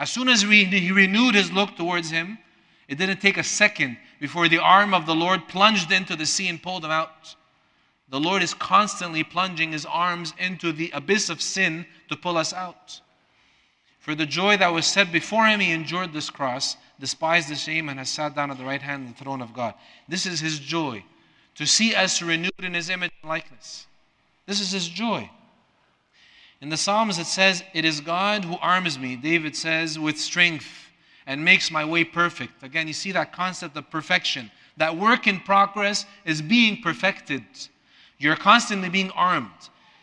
As 0.03 0.11
soon 0.11 0.29
as 0.29 0.43
he 0.43 0.91
renewed 0.91 1.37
his 1.37 1.53
look 1.53 1.77
towards 1.77 2.11
him, 2.11 2.37
it 2.89 2.99
didn't 2.99 3.21
take 3.21 3.39
a 3.39 3.45
second 3.45 3.97
before 4.19 4.49
the 4.49 4.59
arm 4.59 4.95
of 4.95 5.07
the 5.07 5.15
Lord 5.15 5.47
plunged 5.47 5.93
into 5.93 6.17
the 6.17 6.27
sea 6.27 6.49
and 6.49 6.61
pulled 6.61 6.85
him 6.85 6.91
out. 6.91 7.37
The 8.09 8.19
Lord 8.19 8.43
is 8.43 8.53
constantly 8.53 9.23
plunging 9.23 9.71
his 9.71 9.87
arms 9.87 10.35
into 10.39 10.73
the 10.73 10.91
abyss 10.93 11.31
of 11.31 11.41
sin 11.41 11.87
to 12.09 12.17
pull 12.17 12.37
us 12.37 12.53
out. 12.53 13.01
For 14.01 14.17
the 14.17 14.27
joy 14.27 14.57
that 14.57 14.73
was 14.73 14.87
set 14.87 15.13
before 15.13 15.47
him, 15.47 15.61
he 15.61 15.71
endured 15.71 16.13
this 16.13 16.31
cross, 16.31 16.77
despised 16.99 17.49
the 17.49 17.55
shame, 17.55 17.89
and 17.89 18.01
has 18.01 18.11
sat 18.11 18.35
down 18.35 18.51
at 18.51 18.59
the 18.59 18.65
right 18.65 18.83
hand 18.83 19.09
of 19.09 19.17
the 19.17 19.23
throne 19.23 19.41
of 19.41 19.55
God. 19.55 19.75
This 20.09 20.27
is 20.27 20.41
his 20.41 20.59
joy, 20.59 21.05
to 21.55 21.65
see 21.65 21.95
us 21.95 22.21
renewed 22.21 22.51
in 22.59 22.75
his 22.75 22.91
image 22.91 23.13
and 23.23 23.29
likeness. 23.29 23.87
This 24.47 24.61
is 24.61 24.73
his 24.73 24.89
joy. 24.89 25.31
In 26.62 26.69
the 26.69 26.76
Psalms, 26.76 27.19
it 27.19 27.26
says, 27.26 27.64
It 27.75 27.85
is 27.85 28.00
God 28.00 28.45
who 28.45 28.57
arms 28.59 28.97
me, 28.97 29.16
David 29.16 29.57
says, 29.57 29.99
with 29.99 30.16
strength 30.16 30.69
and 31.26 31.45
makes 31.45 31.73
my 31.73 31.85
way 31.85 32.04
perfect. 32.04 32.62
Again, 32.62 32.87
you 32.87 32.95
see 32.95 33.11
that 33.12 33.33
concept 33.33 33.76
of 33.76 33.90
perfection. 33.90 34.49
That 34.76 34.97
work 34.97 35.26
in 35.26 35.40
progress 35.40 36.07
is 36.25 36.40
being 36.40 36.81
perfected. 36.81 37.42
You're 38.16 38.37
constantly 38.37 38.88
being 38.88 39.11
armed. 39.11 39.50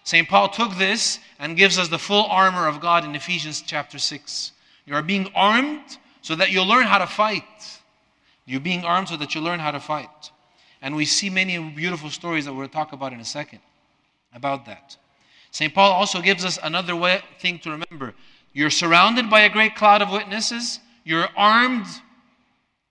St. 0.04 0.28
Paul 0.28 0.50
took 0.50 0.78
this 0.78 1.20
and 1.40 1.56
gives 1.56 1.80
us 1.80 1.88
the 1.88 1.98
full 1.98 2.26
armor 2.26 2.68
of 2.68 2.82
God 2.82 3.06
in 3.06 3.16
Ephesians 3.16 3.64
chapter 3.66 3.98
6. 3.98 4.52
You 4.86 4.96
are 4.96 5.02
being 5.02 5.32
armed 5.34 5.98
so 6.22 6.36
that 6.36 6.52
you 6.52 6.62
learn 6.62 6.88
how 6.88 6.98
to 6.98 7.08
fight. 7.08 7.80
You're 8.46 8.60
being 8.60 8.84
armed 8.84 9.08
so 9.08 9.16
that 9.16 9.34
you 9.34 9.40
learn 9.40 9.60
how 9.60 9.72
to 9.72 9.80
fight. 9.80 10.32
And 10.82 10.94
we 10.94 11.06
see 11.06 11.30
many 11.30 11.58
beautiful 11.70 12.10
stories 12.10 12.44
that 12.46 12.54
we'll 12.54 12.68
talk 12.68 12.92
about 12.92 13.14
in 13.14 13.22
a 13.22 13.26
second 13.26 13.60
about 14.34 14.66
that. 14.66 14.98
St. 15.52 15.74
Paul 15.74 15.92
also 15.92 16.22
gives 16.22 16.46
us 16.46 16.60
another 16.62 16.96
way, 16.96 17.22
thing 17.40 17.60
to 17.60 17.72
remember. 17.72 18.14
You're 18.54 18.70
surrounded 18.70 19.30
by 19.30 19.42
a 19.42 19.50
great 19.50 19.76
cloud 19.76 20.02
of 20.02 20.12
witnesses, 20.12 20.80
you're 21.04 21.28
armed. 21.36 21.88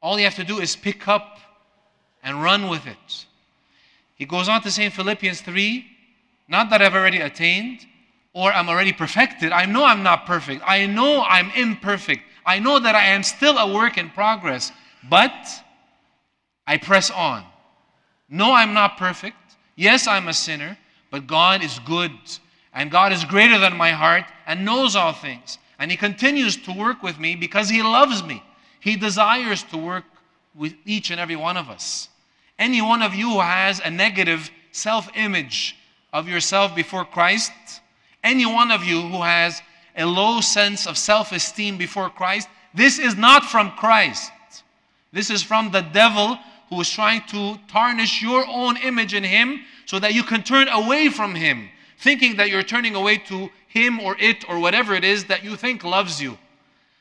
All 0.00 0.19
you 0.19 0.25
have 0.25 0.37
to 0.37 0.45
do 0.45 0.61
is 0.61 0.77
pick 0.77 1.09
up 1.09 1.38
and 2.23 2.43
run 2.43 2.69
with 2.69 2.87
it. 2.87 3.27
He 4.15 4.25
goes 4.25 4.49
on 4.49 4.62
to 4.62 4.71
say 4.71 4.85
in 4.85 4.91
Philippians 4.91 5.41
3 5.41 5.85
not 6.49 6.71
that 6.71 6.81
I've 6.81 6.95
already 6.95 7.21
attained 7.21 7.87
or 8.33 8.53
I'm 8.53 8.69
already 8.69 8.93
perfected. 8.93 9.53
I 9.53 9.67
know 9.67 9.85
I'm 9.85 10.03
not 10.03 10.27
perfect. 10.27 10.62
I 10.67 10.87
know 10.87 11.23
I'm 11.23 11.50
imperfect. 11.50 12.23
I 12.47 12.59
know 12.59 12.79
that 12.79 12.95
I 12.95 13.07
am 13.07 13.23
still 13.23 13.59
a 13.59 13.73
work 13.73 13.99
in 13.99 14.09
progress, 14.11 14.73
but 15.09 15.33
I 16.67 16.79
press 16.79 17.11
on. 17.11 17.45
No, 18.31 18.53
I'm 18.53 18.73
not 18.73 18.97
perfect. 18.97 19.37
Yes, 19.77 20.07
I'm 20.07 20.29
a 20.29 20.33
sinner, 20.33 20.79
but 21.11 21.27
God 21.27 21.62
is 21.62 21.79
good 21.81 22.12
and 22.78 22.92
God 22.92 23.12
is 23.12 23.25
greater 23.25 23.58
than 23.58 23.76
my 23.76 23.90
heart 23.90 24.25
and 24.47 24.64
knows 24.64 24.94
all 24.94 25.12
things. 25.12 25.58
And 25.80 25.90
He 25.90 25.97
continues 25.97 26.56
to 26.58 26.73
work 26.73 27.02
with 27.02 27.18
me 27.18 27.35
because 27.35 27.68
He 27.68 27.82
loves 27.82 28.23
me. 28.23 28.40
He 28.78 28.94
desires 28.94 29.64
to 29.64 29.76
work 29.76 30.04
with 30.54 30.75
each 30.87 31.11
and 31.11 31.18
every 31.20 31.35
one 31.35 31.56
of 31.56 31.68
us. 31.68 32.08
Any 32.56 32.80
one 32.80 33.02
of 33.02 33.14
you 33.14 33.30
who 33.30 33.40
has 33.40 33.80
a 33.80 33.90
negative 33.90 34.49
self 34.70 35.08
image, 35.16 35.76
of 36.12 36.28
yourself 36.28 36.75
before 36.76 37.04
Christ, 37.04 37.52
any 38.23 38.47
one 38.47 38.70
of 38.70 38.85
you 38.85 39.02
who 39.02 39.23
has 39.23 39.61
a 39.97 40.06
low 40.06 40.40
sense 40.40 40.87
of 40.87 40.97
self 40.97 41.32
esteem 41.32 41.78
before 41.78 42.08
Christ, 42.08 42.49
this 42.75 43.00
is 43.00 43.16
not 43.16 43.44
from 43.44 43.73
Christ. 43.73 44.30
This 45.12 45.30
is 45.30 45.42
from 45.42 45.73
the 45.73 45.80
devil 45.80 46.38
who 46.68 46.80
is 46.80 46.88
trying 46.88 47.23
to 47.30 47.58
tarnish 47.66 48.23
your 48.23 48.47
own 48.47 48.76
image 48.76 49.14
in 49.14 49.25
him 49.25 49.62
so 49.85 49.99
that 49.99 50.14
you 50.14 50.23
can 50.23 50.44
turn 50.44 50.68
away 50.68 51.08
from 51.08 51.35
him, 51.35 51.70
thinking 51.99 52.37
that 52.37 52.50
you're 52.50 52.62
turning 52.62 52.95
away 52.95 53.19
to 53.19 53.50
him 53.69 54.00
or 54.00 54.17
it 54.19 54.49
or 54.49 54.59
whatever 54.59 54.95
it 54.95 55.05
is 55.05 55.25
that 55.25 55.45
you 55.45 55.57
think 55.57 55.85
loves 55.85 56.21
you. 56.23 56.38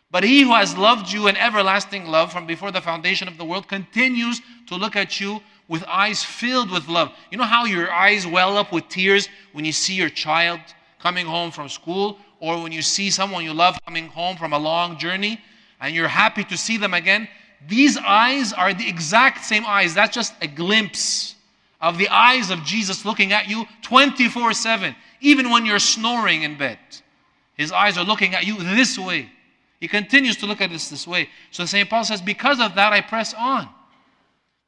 But 0.09 0.23
he 0.23 0.41
who 0.43 0.53
has 0.53 0.77
loved 0.77 1.11
you 1.11 1.27
an 1.27 1.37
everlasting 1.37 2.05
love 2.07 2.31
from 2.31 2.47
before 2.47 2.71
the 2.71 2.81
foundation 2.81 3.27
of 3.27 3.37
the 3.37 3.45
world 3.45 3.67
continues 3.67 4.41
to 4.67 4.75
look 4.75 4.95
at 4.95 5.19
you 5.19 5.41
with 5.67 5.83
eyes 5.83 6.23
filled 6.23 6.71
with 6.71 6.87
love. 6.87 7.11
You 7.29 7.37
know 7.37 7.43
how 7.43 7.65
your 7.65 7.91
eyes 7.91 8.25
well 8.25 8.57
up 8.57 8.71
with 8.71 8.87
tears 8.87 9.27
when 9.51 9.65
you 9.65 9.73
see 9.73 9.93
your 9.93 10.09
child 10.09 10.61
coming 10.99 11.25
home 11.25 11.51
from 11.51 11.67
school 11.67 12.17
or 12.39 12.61
when 12.61 12.71
you 12.71 12.81
see 12.81 13.09
someone 13.09 13.43
you 13.43 13.53
love 13.53 13.77
coming 13.85 14.07
home 14.07 14.37
from 14.37 14.53
a 14.53 14.57
long 14.57 14.97
journey 14.97 15.41
and 15.81 15.93
you're 15.93 16.07
happy 16.07 16.43
to 16.45 16.57
see 16.57 16.77
them 16.77 16.93
again? 16.93 17.27
These 17.67 17.97
eyes 17.97 18.53
are 18.53 18.73
the 18.73 18.87
exact 18.87 19.43
same 19.43 19.65
eyes. 19.65 19.93
That's 19.93 20.15
just 20.15 20.33
a 20.41 20.47
glimpse 20.47 21.35
of 21.79 21.97
the 21.97 22.09
eyes 22.09 22.49
of 22.49 22.63
Jesus 22.63 23.05
looking 23.05 23.33
at 23.33 23.47
you 23.47 23.65
24 23.83 24.53
7, 24.53 24.95
even 25.21 25.49
when 25.49 25.65
you're 25.65 25.79
snoring 25.79 26.43
in 26.43 26.57
bed. 26.57 26.79
His 27.55 27.71
eyes 27.71 27.97
are 27.97 28.05
looking 28.05 28.35
at 28.35 28.45
you 28.45 28.57
this 28.57 28.97
way. 28.97 29.29
He 29.79 29.87
continues 29.87 30.37
to 30.37 30.45
look 30.45 30.61
at 30.61 30.71
us 30.71 30.89
this 30.89 31.07
way. 31.07 31.29
So 31.51 31.65
St. 31.65 31.89
Paul 31.89 32.03
says, 32.03 32.21
Because 32.21 32.59
of 32.59 32.75
that, 32.75 32.93
I 32.93 33.01
press 33.01 33.33
on. 33.33 33.69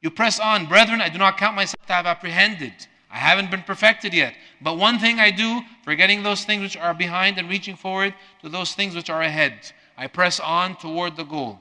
You 0.02 0.10
press 0.10 0.40
on, 0.40 0.66
brethren, 0.66 1.00
I 1.00 1.08
do 1.08 1.18
not 1.18 1.36
count 1.36 1.56
myself 1.56 1.84
to 1.86 1.92
have 1.92 2.06
apprehended. 2.06 2.72
I 3.10 3.18
haven't 3.18 3.50
been 3.50 3.62
perfected 3.62 4.14
yet. 4.14 4.34
But 4.62 4.78
one 4.78 4.98
thing 4.98 5.18
I 5.18 5.30
do, 5.30 5.62
forgetting 5.82 6.22
those 6.22 6.44
things 6.44 6.62
which 6.62 6.76
are 6.76 6.94
behind 6.94 7.38
and 7.38 7.48
reaching 7.48 7.76
forward 7.76 8.14
to 8.42 8.48
those 8.48 8.72
things 8.72 8.94
which 8.94 9.10
are 9.10 9.22
ahead. 9.22 9.72
I 9.96 10.06
press 10.06 10.38
on 10.40 10.76
toward 10.76 11.16
the 11.16 11.24
goal 11.24 11.58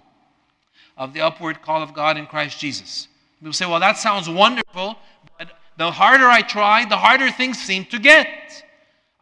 of 0.95 1.13
the 1.13 1.21
upward 1.21 1.61
call 1.61 1.81
of 1.81 1.93
God 1.93 2.17
in 2.17 2.27
Christ 2.27 2.59
Jesus. 2.59 3.07
People 3.39 3.53
say, 3.53 3.65
well, 3.65 3.79
that 3.79 3.97
sounds 3.97 4.29
wonderful, 4.29 4.97
the 5.79 5.89
harder 5.89 6.25
I 6.25 6.41
try, 6.41 6.83
the 6.83 6.97
harder 6.97 7.31
things 7.31 7.57
seem 7.57 7.85
to 7.85 7.99
get. 7.99 8.27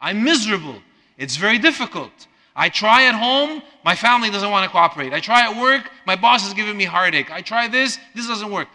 I'm 0.00 0.24
miserable. 0.24 0.82
It's 1.16 1.36
very 1.36 1.56
difficult. 1.56 2.10
I 2.56 2.68
try 2.68 3.04
at 3.04 3.14
home, 3.14 3.62
my 3.84 3.94
family 3.94 4.28
doesn't 4.28 4.50
want 4.50 4.64
to 4.64 4.70
cooperate. 4.70 5.12
I 5.12 5.20
try 5.20 5.48
at 5.48 5.56
work, 5.56 5.88
my 6.04 6.16
boss 6.16 6.44
is 6.44 6.54
giving 6.54 6.76
me 6.76 6.84
heartache. 6.84 7.30
I 7.30 7.42
try 7.42 7.68
this, 7.68 8.00
this 8.12 8.26
doesn't 8.26 8.50
work. 8.50 8.66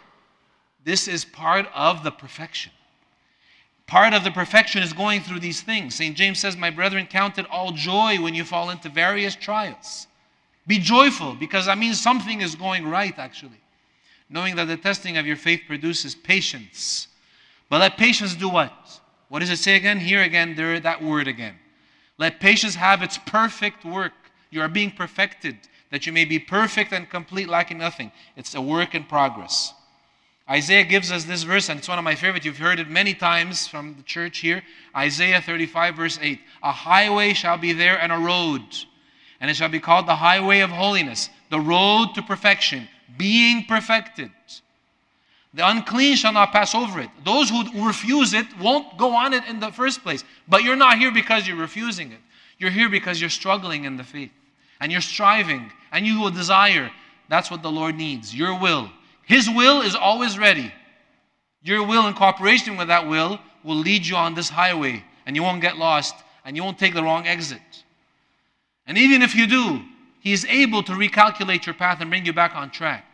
This 0.82 1.08
is 1.08 1.26
part 1.26 1.66
of 1.74 2.02
the 2.02 2.10
perfection. 2.10 2.72
Part 3.86 4.14
of 4.14 4.24
the 4.24 4.30
perfection 4.30 4.82
is 4.82 4.94
going 4.94 5.20
through 5.20 5.40
these 5.40 5.60
things. 5.60 5.94
St. 5.94 6.16
James 6.16 6.38
says, 6.38 6.56
My 6.56 6.70
brethren, 6.70 7.06
count 7.06 7.36
it 7.38 7.44
all 7.50 7.70
joy 7.70 8.16
when 8.18 8.34
you 8.34 8.44
fall 8.44 8.70
into 8.70 8.88
various 8.88 9.36
trials. 9.36 10.06
Be 10.66 10.78
joyful 10.78 11.34
because 11.34 11.66
that 11.66 11.76
means 11.76 12.00
something 12.00 12.40
is 12.40 12.54
going 12.54 12.88
right, 12.88 13.18
actually. 13.18 13.60
Knowing 14.30 14.56
that 14.56 14.68
the 14.68 14.78
testing 14.78 15.18
of 15.18 15.26
your 15.26 15.36
faith 15.36 15.64
produces 15.68 16.14
patience. 16.14 17.08
But 17.74 17.80
let 17.80 17.96
patience 17.96 18.36
do 18.36 18.48
what? 18.48 18.72
What 19.28 19.40
does 19.40 19.50
it 19.50 19.56
say 19.56 19.74
again? 19.74 19.98
Here 19.98 20.22
again, 20.22 20.54
there 20.54 20.78
that 20.78 21.02
word 21.02 21.26
again. 21.26 21.56
Let 22.18 22.38
patience 22.38 22.76
have 22.76 23.02
its 23.02 23.18
perfect 23.18 23.84
work. 23.84 24.12
You 24.50 24.60
are 24.60 24.68
being 24.68 24.92
perfected, 24.92 25.58
that 25.90 26.06
you 26.06 26.12
may 26.12 26.24
be 26.24 26.38
perfect 26.38 26.92
and 26.92 27.10
complete, 27.10 27.48
lacking 27.48 27.78
nothing. 27.78 28.12
It's 28.36 28.54
a 28.54 28.60
work 28.60 28.94
in 28.94 29.02
progress. 29.02 29.74
Isaiah 30.48 30.84
gives 30.84 31.10
us 31.10 31.24
this 31.24 31.42
verse, 31.42 31.68
and 31.68 31.80
it's 31.80 31.88
one 31.88 31.98
of 31.98 32.04
my 32.04 32.14
favorites. 32.14 32.46
You've 32.46 32.58
heard 32.58 32.78
it 32.78 32.88
many 32.88 33.12
times 33.12 33.66
from 33.66 33.96
the 33.96 34.04
church 34.04 34.38
here. 34.38 34.62
Isaiah 34.96 35.40
35, 35.40 35.96
verse 35.96 36.16
8. 36.22 36.38
A 36.62 36.70
highway 36.70 37.32
shall 37.32 37.58
be 37.58 37.72
there 37.72 38.00
and 38.00 38.12
a 38.12 38.18
road, 38.18 38.62
and 39.40 39.50
it 39.50 39.56
shall 39.56 39.68
be 39.68 39.80
called 39.80 40.06
the 40.06 40.14
highway 40.14 40.60
of 40.60 40.70
holiness, 40.70 41.28
the 41.50 41.58
road 41.58 42.14
to 42.14 42.22
perfection, 42.22 42.86
being 43.18 43.64
perfected. 43.64 44.30
The 45.54 45.66
unclean 45.68 46.16
shall 46.16 46.32
not 46.32 46.50
pass 46.50 46.74
over 46.74 47.00
it. 47.00 47.10
Those 47.24 47.48
who 47.48 47.86
refuse 47.86 48.34
it 48.34 48.46
won't 48.58 48.98
go 48.98 49.14
on 49.14 49.32
it 49.32 49.44
in 49.48 49.60
the 49.60 49.70
first 49.70 50.02
place. 50.02 50.24
But 50.48 50.64
you're 50.64 50.74
not 50.74 50.98
here 50.98 51.12
because 51.12 51.46
you're 51.46 51.56
refusing 51.56 52.10
it. 52.10 52.18
You're 52.58 52.72
here 52.72 52.88
because 52.88 53.20
you're 53.20 53.30
struggling 53.30 53.84
in 53.84 53.96
the 53.96 54.02
faith. 54.02 54.32
And 54.80 54.90
you're 54.90 55.00
striving. 55.00 55.70
And 55.92 56.04
you 56.04 56.20
will 56.20 56.32
desire. 56.32 56.90
That's 57.28 57.52
what 57.52 57.62
the 57.62 57.70
Lord 57.70 57.94
needs. 57.94 58.34
Your 58.34 58.58
will. 58.58 58.90
His 59.26 59.48
will 59.48 59.80
is 59.80 59.94
always 59.94 60.36
ready. 60.36 60.72
Your 61.62 61.86
will 61.86 62.08
in 62.08 62.14
cooperation 62.14 62.76
with 62.76 62.88
that 62.88 63.06
will 63.08 63.38
will 63.62 63.76
lead 63.76 64.04
you 64.04 64.16
on 64.16 64.34
this 64.34 64.48
highway. 64.48 65.04
And 65.24 65.36
you 65.36 65.44
won't 65.44 65.62
get 65.62 65.76
lost. 65.76 66.16
And 66.44 66.56
you 66.56 66.64
won't 66.64 66.80
take 66.80 66.94
the 66.94 67.02
wrong 67.02 67.28
exit. 67.28 67.62
And 68.88 68.98
even 68.98 69.22
if 69.22 69.36
you 69.36 69.46
do, 69.46 69.82
He 70.18 70.32
is 70.32 70.44
able 70.46 70.82
to 70.82 70.92
recalculate 70.92 71.64
your 71.64 71.76
path 71.76 72.00
and 72.00 72.10
bring 72.10 72.26
you 72.26 72.32
back 72.32 72.56
on 72.56 72.70
track 72.70 73.04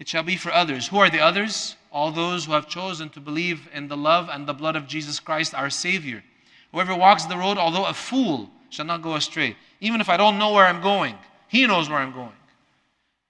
it 0.00 0.08
shall 0.08 0.22
be 0.22 0.36
for 0.36 0.50
others. 0.50 0.88
Who 0.88 0.98
are 0.98 1.10
the 1.10 1.20
others? 1.20 1.76
All 1.92 2.10
those 2.10 2.46
who 2.46 2.52
have 2.52 2.68
chosen 2.68 3.10
to 3.10 3.20
believe 3.20 3.68
in 3.74 3.86
the 3.88 3.96
love 3.96 4.30
and 4.32 4.46
the 4.46 4.54
blood 4.54 4.74
of 4.74 4.86
Jesus 4.86 5.20
Christ, 5.20 5.54
our 5.54 5.68
Savior. 5.68 6.24
Whoever 6.72 6.96
walks 6.96 7.26
the 7.26 7.36
road, 7.36 7.58
although 7.58 7.84
a 7.84 7.92
fool, 7.92 8.50
shall 8.70 8.86
not 8.86 9.02
go 9.02 9.14
astray. 9.14 9.56
Even 9.80 10.00
if 10.00 10.08
I 10.08 10.16
don't 10.16 10.38
know 10.38 10.52
where 10.52 10.64
I'm 10.64 10.80
going, 10.80 11.16
He 11.48 11.66
knows 11.66 11.90
where 11.90 11.98
I'm 11.98 12.12
going. 12.12 12.32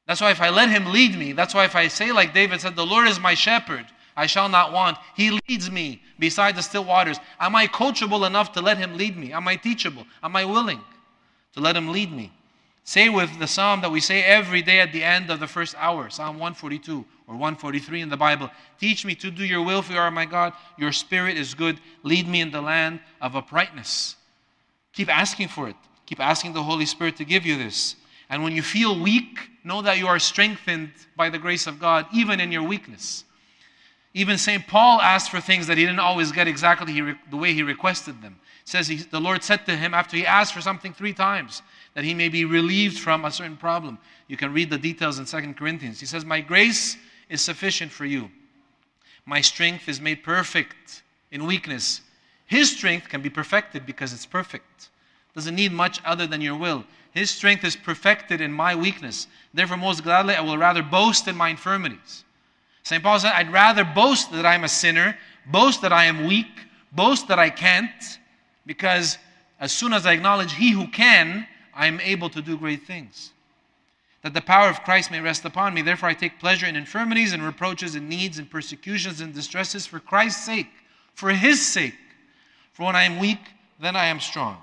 That's 0.07 0.21
why 0.21 0.31
if 0.31 0.41
I 0.41 0.51
let 0.51 0.69
Him 0.71 0.93
lead 0.93 1.19
me, 1.19 1.33
that's 1.33 1.55
why 1.55 1.65
if 1.65 1.75
I 1.75 1.89
say, 1.89 2.13
like 2.13 2.35
David 2.35 2.61
said, 2.61 2.77
The 2.77 2.87
Lord 2.87 3.09
is 3.09 3.19
my 3.19 3.35
shepherd, 3.35 3.87
I 4.17 4.27
shall 4.27 4.49
not 4.49 4.73
want. 4.73 4.97
He 5.17 5.41
leads 5.49 5.71
me 5.71 6.03
beside 6.21 6.55
the 6.55 6.63
still 6.63 6.85
waters. 6.85 7.19
Am 7.41 7.57
I 7.57 7.67
coachable 7.67 8.27
enough 8.27 8.53
to 8.53 8.61
let 8.61 8.79
Him 8.79 8.97
lead 8.97 9.17
me? 9.17 9.33
Am 9.33 9.49
I 9.49 9.57
teachable? 9.57 10.07
Am 10.23 10.37
I 10.37 10.45
willing 10.45 10.81
to 11.55 11.61
let 11.61 11.77
Him 11.77 11.89
lead 11.89 12.13
me? 12.13 12.31
Say 12.85 13.09
with 13.09 13.39
the 13.39 13.47
psalm 13.47 13.83
that 13.83 13.91
we 13.91 14.01
say 14.01 14.23
every 14.23 14.63
day 14.63 14.81
at 14.81 14.93
the 14.93 15.05
end 15.05 15.31
of 15.31 15.39
the 15.39 15.47
first 15.47 15.75
hour, 15.79 16.11
Psalm 16.11 16.39
142 16.39 17.05
or 17.29 17.35
143 17.35 18.01
in 18.01 18.09
the 18.09 18.17
Bible 18.17 18.51
Teach 18.81 19.05
me 19.05 19.15
to 19.17 19.31
do 19.31 19.45
your 19.45 19.63
will, 19.63 19.83
for 19.83 19.93
you 19.93 19.99
are 19.99 20.11
my 20.11 20.25
God. 20.25 20.55
Your 20.79 20.91
spirit 20.91 21.37
is 21.37 21.55
good. 21.55 21.79
Lead 22.03 22.27
me 22.27 22.41
in 22.41 22.51
the 22.51 22.63
land 22.63 23.01
of 23.21 23.37
uprightness. 23.37 24.17
Keep 24.95 25.15
asking 25.15 25.49
for 25.49 25.69
it. 25.69 25.77
Keep 26.07 26.21
asking 26.21 26.55
the 26.55 26.63
Holy 26.63 26.87
Spirit 26.87 27.17
to 27.19 27.25
give 27.25 27.45
you 27.45 27.57
this. 27.57 27.95
And 28.31 28.43
when 28.43 28.55
you 28.55 28.63
feel 28.63 28.99
weak, 28.99 29.51
know 29.65 29.83
that 29.83 29.99
you 29.99 30.07
are 30.07 30.19
strengthened 30.19 30.93
by 31.17 31.29
the 31.29 31.39
grace 31.39 31.67
of 31.67 31.79
God, 31.79 32.07
even 32.13 32.41
in 32.41 32.51
your 32.51 32.63
weakness. 32.63 33.25
Even 34.15 34.39
St. 34.39 34.67
Paul 34.67 35.01
asked 35.01 35.31
for 35.31 35.41
things 35.41 35.67
that 35.69 35.79
he 35.79 35.85
didn't 35.85 36.01
always 36.01 36.33
get 36.33 36.49
exactly 36.49 37.15
the 37.31 37.37
way 37.37 37.53
he 37.53 37.63
requested 37.63 38.21
them. 38.23 38.41
It 38.63 38.69
says 38.69 38.89
he, 38.89 38.97
the 38.97 39.21
Lord 39.21 39.45
said 39.45 39.67
to 39.67 39.77
him 39.77 39.95
after 39.95 40.17
he 40.17 40.27
asked 40.27 40.53
for 40.53 40.61
something 40.61 40.93
three 40.93 41.13
times, 41.13 41.63
that 41.95 42.05
he 42.05 42.15
may 42.15 42.29
be 42.29 42.45
relieved 42.45 42.99
from 42.99 43.25
a 43.25 43.31
certain 43.31 43.57
problem. 43.57 43.99
You 44.29 44.37
can 44.37 44.53
read 44.53 44.71
the 44.71 44.79
details 44.79 45.19
in 45.19 45.25
2 45.25 45.55
Corinthians. 45.55 46.01
He 46.01 46.07
says, 46.07 46.25
My 46.25 46.41
grace 46.41 46.97
is 47.29 47.41
sufficient 47.41 47.91
for 47.91 48.05
you. 48.05 48.31
My 49.27 49.41
strength 49.41 49.89
is 49.89 50.01
made 50.01 50.23
perfect 50.23 51.03
in 51.31 51.47
weakness. 51.47 52.01
His 52.47 52.71
strength 52.71 53.09
can 53.09 53.23
be 53.23 53.31
perfected 53.31 53.87
because 53.87 54.13
it's 54.13 54.27
perfect. 54.27 54.89
Doesn't 55.35 55.55
need 55.55 55.73
much 55.73 56.01
other 56.05 56.27
than 56.27 56.41
your 56.41 56.57
will. 56.57 56.85
His 57.13 57.31
strength 57.31 57.65
is 57.65 57.77
perfected 57.77 58.41
in 58.41 58.53
my 58.53 58.75
weakness. 58.75 59.27
Therefore, 59.53 59.77
most 59.77 60.03
gladly, 60.03 60.35
I 60.35 60.41
will 60.41 60.59
rather 60.59 60.83
boast 60.83 61.29
in 61.29 61.37
my 61.37 61.49
infirmities. 61.49 62.25
St. 62.83 63.03
Paul 63.03 63.19
said, 63.19 63.33
I'd 63.35 63.53
rather 63.53 63.85
boast 63.85 64.33
that 64.33 64.47
I'm 64.47 64.65
a 64.65 64.69
sinner, 64.69 65.17
boast 65.47 65.83
that 65.83 65.93
I 65.93 66.05
am 66.05 66.27
weak, 66.27 66.67
boast 66.93 67.29
that 67.29 67.39
I 67.39 67.51
can't, 67.51 68.19
because 68.67 69.19
as 69.59 69.73
soon 69.73 69.93
as 69.93 70.07
I 70.07 70.13
acknowledge 70.13 70.53
He 70.55 70.71
who 70.71 70.89
can, 70.89 71.47
I 71.81 71.87
am 71.87 71.99
able 72.01 72.29
to 72.29 72.43
do 72.43 72.59
great 72.59 72.87
things. 72.87 73.33
That 74.21 74.35
the 74.35 74.43
power 74.43 74.69
of 74.69 74.83
Christ 74.83 75.11
may 75.11 75.19
rest 75.19 75.47
upon 75.47 75.73
me. 75.73 75.81
Therefore, 75.81 76.11
I 76.11 76.15
take 76.15 76.39
pleasure 76.39 76.67
in 76.67 76.77
infirmities 76.77 77.33
and 77.33 77.43
reproaches 77.43 77.95
and 77.95 78.07
needs 78.07 78.39
and 78.39 78.51
persecutions 78.51 79.23
and 79.23 79.33
distresses 79.33 79.87
for 79.87 79.99
Christ's 79.99 80.45
sake, 80.45 80.67
for 81.15 81.31
His 81.31 81.67
sake. 81.67 81.95
For 82.75 82.85
when 82.85 82.97
I 82.97 83.05
am 83.05 83.19
weak, 83.19 83.39
then 83.81 83.97
I 83.97 84.05
am 84.09 84.21
strong. 84.21 84.59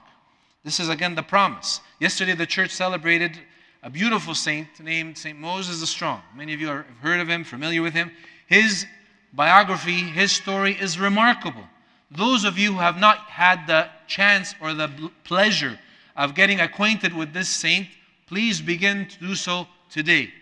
This 0.64 0.80
is 0.80 0.90
again 0.90 1.16
the 1.16 1.24
promise. 1.24 1.82
Yesterday, 2.00 2.36
the 2.36 2.46
church 2.46 2.70
celebrated 2.70 3.40
a 3.82 3.90
beautiful 3.90 4.36
saint 4.36 4.80
named 4.80 5.18
St. 5.18 5.40
Moses 5.40 5.80
the 5.80 5.88
Strong. 5.88 6.22
Many 6.36 6.54
of 6.54 6.62
you 6.62 6.68
have 6.68 6.86
heard 7.02 7.20
of 7.20 7.28
him, 7.28 7.44
familiar 7.44 7.82
with 7.82 7.96
him. 7.96 8.12
His 8.46 8.86
biography, 9.34 10.02
his 10.02 10.32
story 10.32 10.78
is 10.80 11.00
remarkable. 11.00 11.64
Those 12.12 12.44
of 12.44 12.60
you 12.60 12.74
who 12.74 12.80
have 12.80 13.00
not 13.00 13.18
had 13.22 13.66
the 13.66 13.90
chance 14.06 14.54
or 14.62 14.76
the 14.76 15.12
pleasure 15.24 15.80
of 16.18 16.36
getting 16.36 16.60
acquainted 16.60 17.14
with 17.14 17.32
this 17.32 17.48
saint, 17.48 17.88
please 18.26 18.60
begin 18.60 19.08
to 19.08 19.20
do 19.20 19.36
so 19.36 19.68
today. 19.90 20.34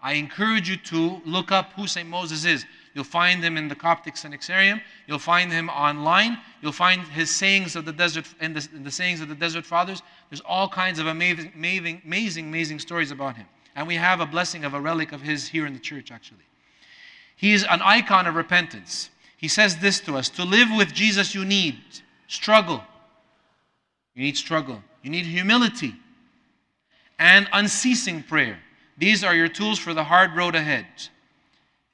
I 0.00 0.14
encourage 0.14 0.68
you 0.68 0.76
to 0.76 1.20
look 1.24 1.52
up 1.52 1.72
who 1.74 1.86
St. 1.86 2.08
Moses 2.08 2.44
is. 2.44 2.64
You'll 2.94 3.04
find 3.04 3.42
him 3.42 3.56
in 3.56 3.68
the 3.68 3.74
Coptic 3.74 4.14
Synaxarium. 4.14 4.80
You'll 5.06 5.18
find 5.18 5.52
him 5.52 5.68
online. 5.68 6.38
You'll 6.62 6.72
find 6.72 7.02
his 7.02 7.34
sayings 7.34 7.76
of 7.76 7.84
the 7.84 7.92
desert 7.92 8.26
in 8.40 8.54
the, 8.54 8.66
the 8.82 8.90
sayings 8.90 9.20
of 9.20 9.28
the 9.28 9.34
desert 9.34 9.66
fathers. 9.66 10.02
There's 10.30 10.40
all 10.40 10.68
kinds 10.68 10.98
of 10.98 11.06
amazing, 11.06 11.52
amazing, 11.54 12.02
amazing, 12.04 12.46
amazing 12.46 12.78
stories 12.78 13.10
about 13.10 13.36
him. 13.36 13.46
And 13.76 13.86
we 13.86 13.96
have 13.96 14.20
a 14.20 14.26
blessing 14.26 14.64
of 14.64 14.74
a 14.74 14.80
relic 14.80 15.12
of 15.12 15.20
his 15.20 15.46
here 15.46 15.66
in 15.66 15.74
the 15.74 15.78
church, 15.78 16.10
actually. 16.10 16.38
He 17.36 17.52
is 17.52 17.64
an 17.68 17.80
icon 17.82 18.26
of 18.26 18.34
repentance. 18.34 19.10
He 19.36 19.46
says 19.46 19.76
this 19.78 20.00
to 20.00 20.16
us 20.16 20.28
To 20.30 20.44
live 20.44 20.68
with 20.76 20.92
Jesus, 20.92 21.34
you 21.34 21.44
need 21.44 21.76
struggle. 22.26 22.82
You 24.14 24.22
need 24.22 24.36
struggle. 24.36 24.82
You 25.02 25.10
need 25.10 25.26
humility 25.26 25.94
and 27.18 27.48
unceasing 27.52 28.22
prayer. 28.22 28.58
These 28.96 29.24
are 29.24 29.34
your 29.34 29.48
tools 29.48 29.78
for 29.78 29.94
the 29.94 30.04
hard 30.04 30.34
road 30.34 30.54
ahead. 30.54 30.86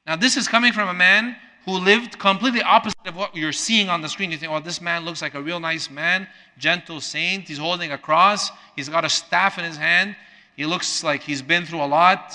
Now, 0.06 0.16
this 0.16 0.36
is 0.36 0.48
coming 0.48 0.72
from 0.72 0.88
a 0.88 0.94
man 0.94 1.36
who 1.64 1.72
lived 1.72 2.18
completely 2.18 2.62
opposite 2.62 3.06
of 3.06 3.16
what 3.16 3.34
you're 3.34 3.52
seeing 3.52 3.88
on 3.88 4.02
the 4.02 4.08
screen. 4.08 4.30
You 4.30 4.36
think, 4.36 4.52
oh, 4.52 4.60
this 4.60 4.80
man 4.80 5.04
looks 5.04 5.22
like 5.22 5.34
a 5.34 5.42
real 5.42 5.60
nice 5.60 5.90
man, 5.90 6.28
gentle 6.58 7.00
saint. 7.00 7.48
He's 7.48 7.58
holding 7.58 7.92
a 7.92 7.98
cross, 7.98 8.50
he's 8.76 8.88
got 8.88 9.04
a 9.04 9.08
staff 9.08 9.58
in 9.58 9.64
his 9.64 9.76
hand. 9.76 10.16
He 10.56 10.66
looks 10.66 11.02
like 11.02 11.22
he's 11.22 11.42
been 11.42 11.66
through 11.66 11.82
a 11.82 11.86
lot. 11.86 12.32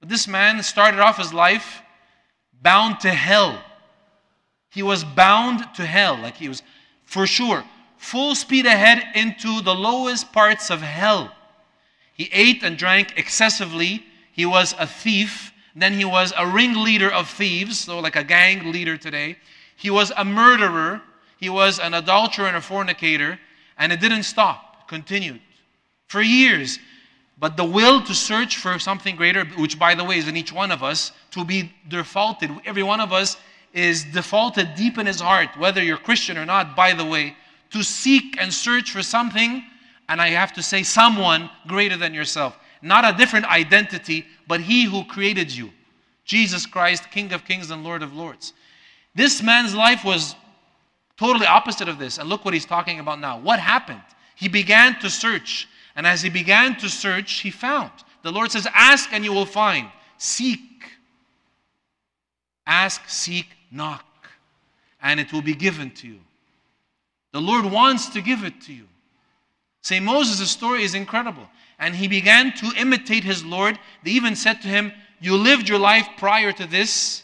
But 0.00 0.08
this 0.08 0.28
man 0.28 0.62
started 0.62 1.00
off 1.00 1.16
his 1.16 1.32
life 1.32 1.82
bound 2.60 3.00
to 3.00 3.10
hell. 3.10 3.62
He 4.70 4.82
was 4.82 5.04
bound 5.04 5.64
to 5.76 5.86
hell, 5.86 6.18
like 6.18 6.36
he 6.36 6.48
was 6.48 6.62
for 7.04 7.26
sure 7.26 7.64
full 7.98 8.34
speed 8.34 8.64
ahead 8.64 9.04
into 9.14 9.60
the 9.60 9.74
lowest 9.74 10.32
parts 10.32 10.70
of 10.70 10.80
hell. 10.80 11.34
He 12.14 12.30
ate 12.32 12.62
and 12.62 12.76
drank 12.76 13.18
excessively. 13.18 14.04
He 14.32 14.46
was 14.46 14.74
a 14.78 14.86
thief. 14.86 15.52
Then 15.76 15.92
he 15.92 16.04
was 16.04 16.32
a 16.36 16.46
ringleader 16.46 17.12
of 17.12 17.28
thieves, 17.28 17.78
so 17.78 18.00
like 18.00 18.16
a 18.16 18.24
gang 18.24 18.72
leader 18.72 18.96
today. 18.96 19.36
He 19.76 19.90
was 19.90 20.12
a 20.16 20.24
murderer. 20.24 21.02
He 21.38 21.48
was 21.48 21.78
an 21.78 21.94
adulterer 21.94 22.48
and 22.48 22.56
a 22.56 22.60
fornicator. 22.60 23.38
And 23.78 23.92
it 23.92 24.00
didn't 24.00 24.24
stop, 24.24 24.88
continued 24.88 25.40
for 26.08 26.22
years. 26.22 26.78
But 27.38 27.56
the 27.56 27.64
will 27.64 28.02
to 28.02 28.14
search 28.14 28.56
for 28.56 28.78
something 28.80 29.14
greater, 29.14 29.44
which 29.44 29.78
by 29.78 29.94
the 29.94 30.02
way 30.02 30.18
is 30.18 30.26
in 30.26 30.36
each 30.36 30.52
one 30.52 30.72
of 30.72 30.82
us, 30.82 31.12
to 31.30 31.44
be 31.44 31.72
defaulted. 31.86 32.50
Every 32.64 32.82
one 32.82 33.00
of 33.00 33.12
us 33.12 33.36
is 33.72 34.02
defaulted 34.04 34.74
deep 34.74 34.98
in 34.98 35.06
his 35.06 35.20
heart, 35.20 35.50
whether 35.56 35.80
you're 35.82 35.98
Christian 35.98 36.36
or 36.36 36.46
not, 36.46 36.74
by 36.74 36.94
the 36.94 37.04
way, 37.04 37.36
to 37.70 37.82
seek 37.82 38.40
and 38.40 38.52
search 38.52 38.90
for 38.90 39.02
something, 39.02 39.62
and 40.08 40.20
I 40.20 40.28
have 40.30 40.52
to 40.54 40.62
say, 40.62 40.82
someone 40.82 41.50
greater 41.66 41.96
than 41.96 42.14
yourself. 42.14 42.58
Not 42.80 43.04
a 43.04 43.16
different 43.16 43.46
identity, 43.46 44.24
but 44.46 44.60
He 44.60 44.84
who 44.84 45.04
created 45.04 45.54
you 45.54 45.70
Jesus 46.24 46.66
Christ, 46.66 47.10
King 47.10 47.32
of 47.32 47.44
kings 47.44 47.70
and 47.70 47.82
Lord 47.82 48.02
of 48.02 48.14
lords. 48.14 48.52
This 49.14 49.42
man's 49.42 49.74
life 49.74 50.04
was 50.04 50.36
totally 51.16 51.46
opposite 51.46 51.88
of 51.88 51.98
this. 51.98 52.18
And 52.18 52.28
look 52.28 52.44
what 52.44 52.54
he's 52.54 52.66
talking 52.66 53.00
about 53.00 53.18
now. 53.18 53.40
What 53.40 53.58
happened? 53.58 54.02
He 54.36 54.46
began 54.46 54.98
to 55.00 55.10
search. 55.10 55.66
And 55.96 56.06
as 56.06 56.22
he 56.22 56.30
began 56.30 56.76
to 56.76 56.88
search, 56.88 57.40
he 57.40 57.50
found. 57.50 57.90
The 58.22 58.30
Lord 58.30 58.52
says, 58.52 58.68
Ask 58.72 59.12
and 59.12 59.24
you 59.24 59.32
will 59.32 59.46
find. 59.46 59.88
Seek. 60.18 60.60
Ask, 62.66 63.08
seek, 63.08 63.46
knock. 63.72 64.04
And 65.02 65.18
it 65.18 65.32
will 65.32 65.42
be 65.42 65.54
given 65.54 65.90
to 65.92 66.06
you. 66.06 66.20
The 67.38 67.44
Lord 67.44 67.66
wants 67.66 68.08
to 68.08 68.20
give 68.20 68.42
it 68.42 68.60
to 68.62 68.72
you. 68.72 68.88
St. 69.82 70.04
Moses' 70.04 70.50
story 70.50 70.82
is 70.82 70.96
incredible. 70.96 71.48
And 71.78 71.94
he 71.94 72.08
began 72.08 72.52
to 72.54 72.72
imitate 72.76 73.22
his 73.22 73.44
Lord. 73.44 73.78
They 74.02 74.10
even 74.10 74.34
said 74.34 74.60
to 74.62 74.66
him, 74.66 74.92
You 75.20 75.36
lived 75.36 75.68
your 75.68 75.78
life 75.78 76.08
prior 76.16 76.50
to 76.50 76.66
this, 76.66 77.22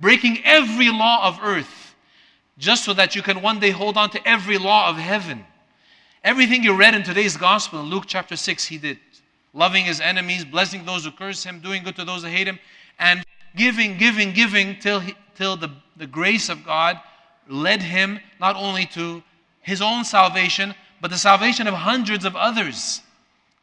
breaking 0.00 0.44
every 0.44 0.88
law 0.90 1.26
of 1.26 1.40
earth, 1.42 1.96
just 2.58 2.84
so 2.84 2.92
that 2.94 3.16
you 3.16 3.22
can 3.22 3.42
one 3.42 3.58
day 3.58 3.70
hold 3.70 3.96
on 3.96 4.10
to 4.10 4.24
every 4.24 4.56
law 4.56 4.88
of 4.88 4.94
heaven. 4.98 5.44
Everything 6.22 6.62
you 6.62 6.76
read 6.76 6.94
in 6.94 7.02
today's 7.02 7.36
gospel, 7.36 7.80
in 7.80 7.86
Luke 7.86 8.04
chapter 8.06 8.36
6, 8.36 8.66
he 8.66 8.78
did. 8.78 9.00
Loving 9.52 9.84
his 9.84 10.00
enemies, 10.00 10.44
blessing 10.44 10.84
those 10.84 11.04
who 11.04 11.10
curse 11.10 11.42
him, 11.42 11.58
doing 11.58 11.82
good 11.82 11.96
to 11.96 12.04
those 12.04 12.22
who 12.22 12.28
hate 12.28 12.46
him, 12.46 12.60
and 13.00 13.24
giving, 13.56 13.98
giving, 13.98 14.32
giving 14.32 14.78
till, 14.78 15.00
he, 15.00 15.16
till 15.34 15.56
the, 15.56 15.72
the 15.96 16.06
grace 16.06 16.48
of 16.48 16.64
God 16.64 17.00
led 17.48 17.82
him 17.82 18.20
not 18.40 18.56
only 18.56 18.86
to 18.86 19.22
his 19.60 19.82
own 19.82 20.04
salvation, 20.04 20.74
but 21.00 21.10
the 21.10 21.18
salvation 21.18 21.66
of 21.66 21.74
hundreds 21.74 22.24
of 22.24 22.36
others 22.36 23.00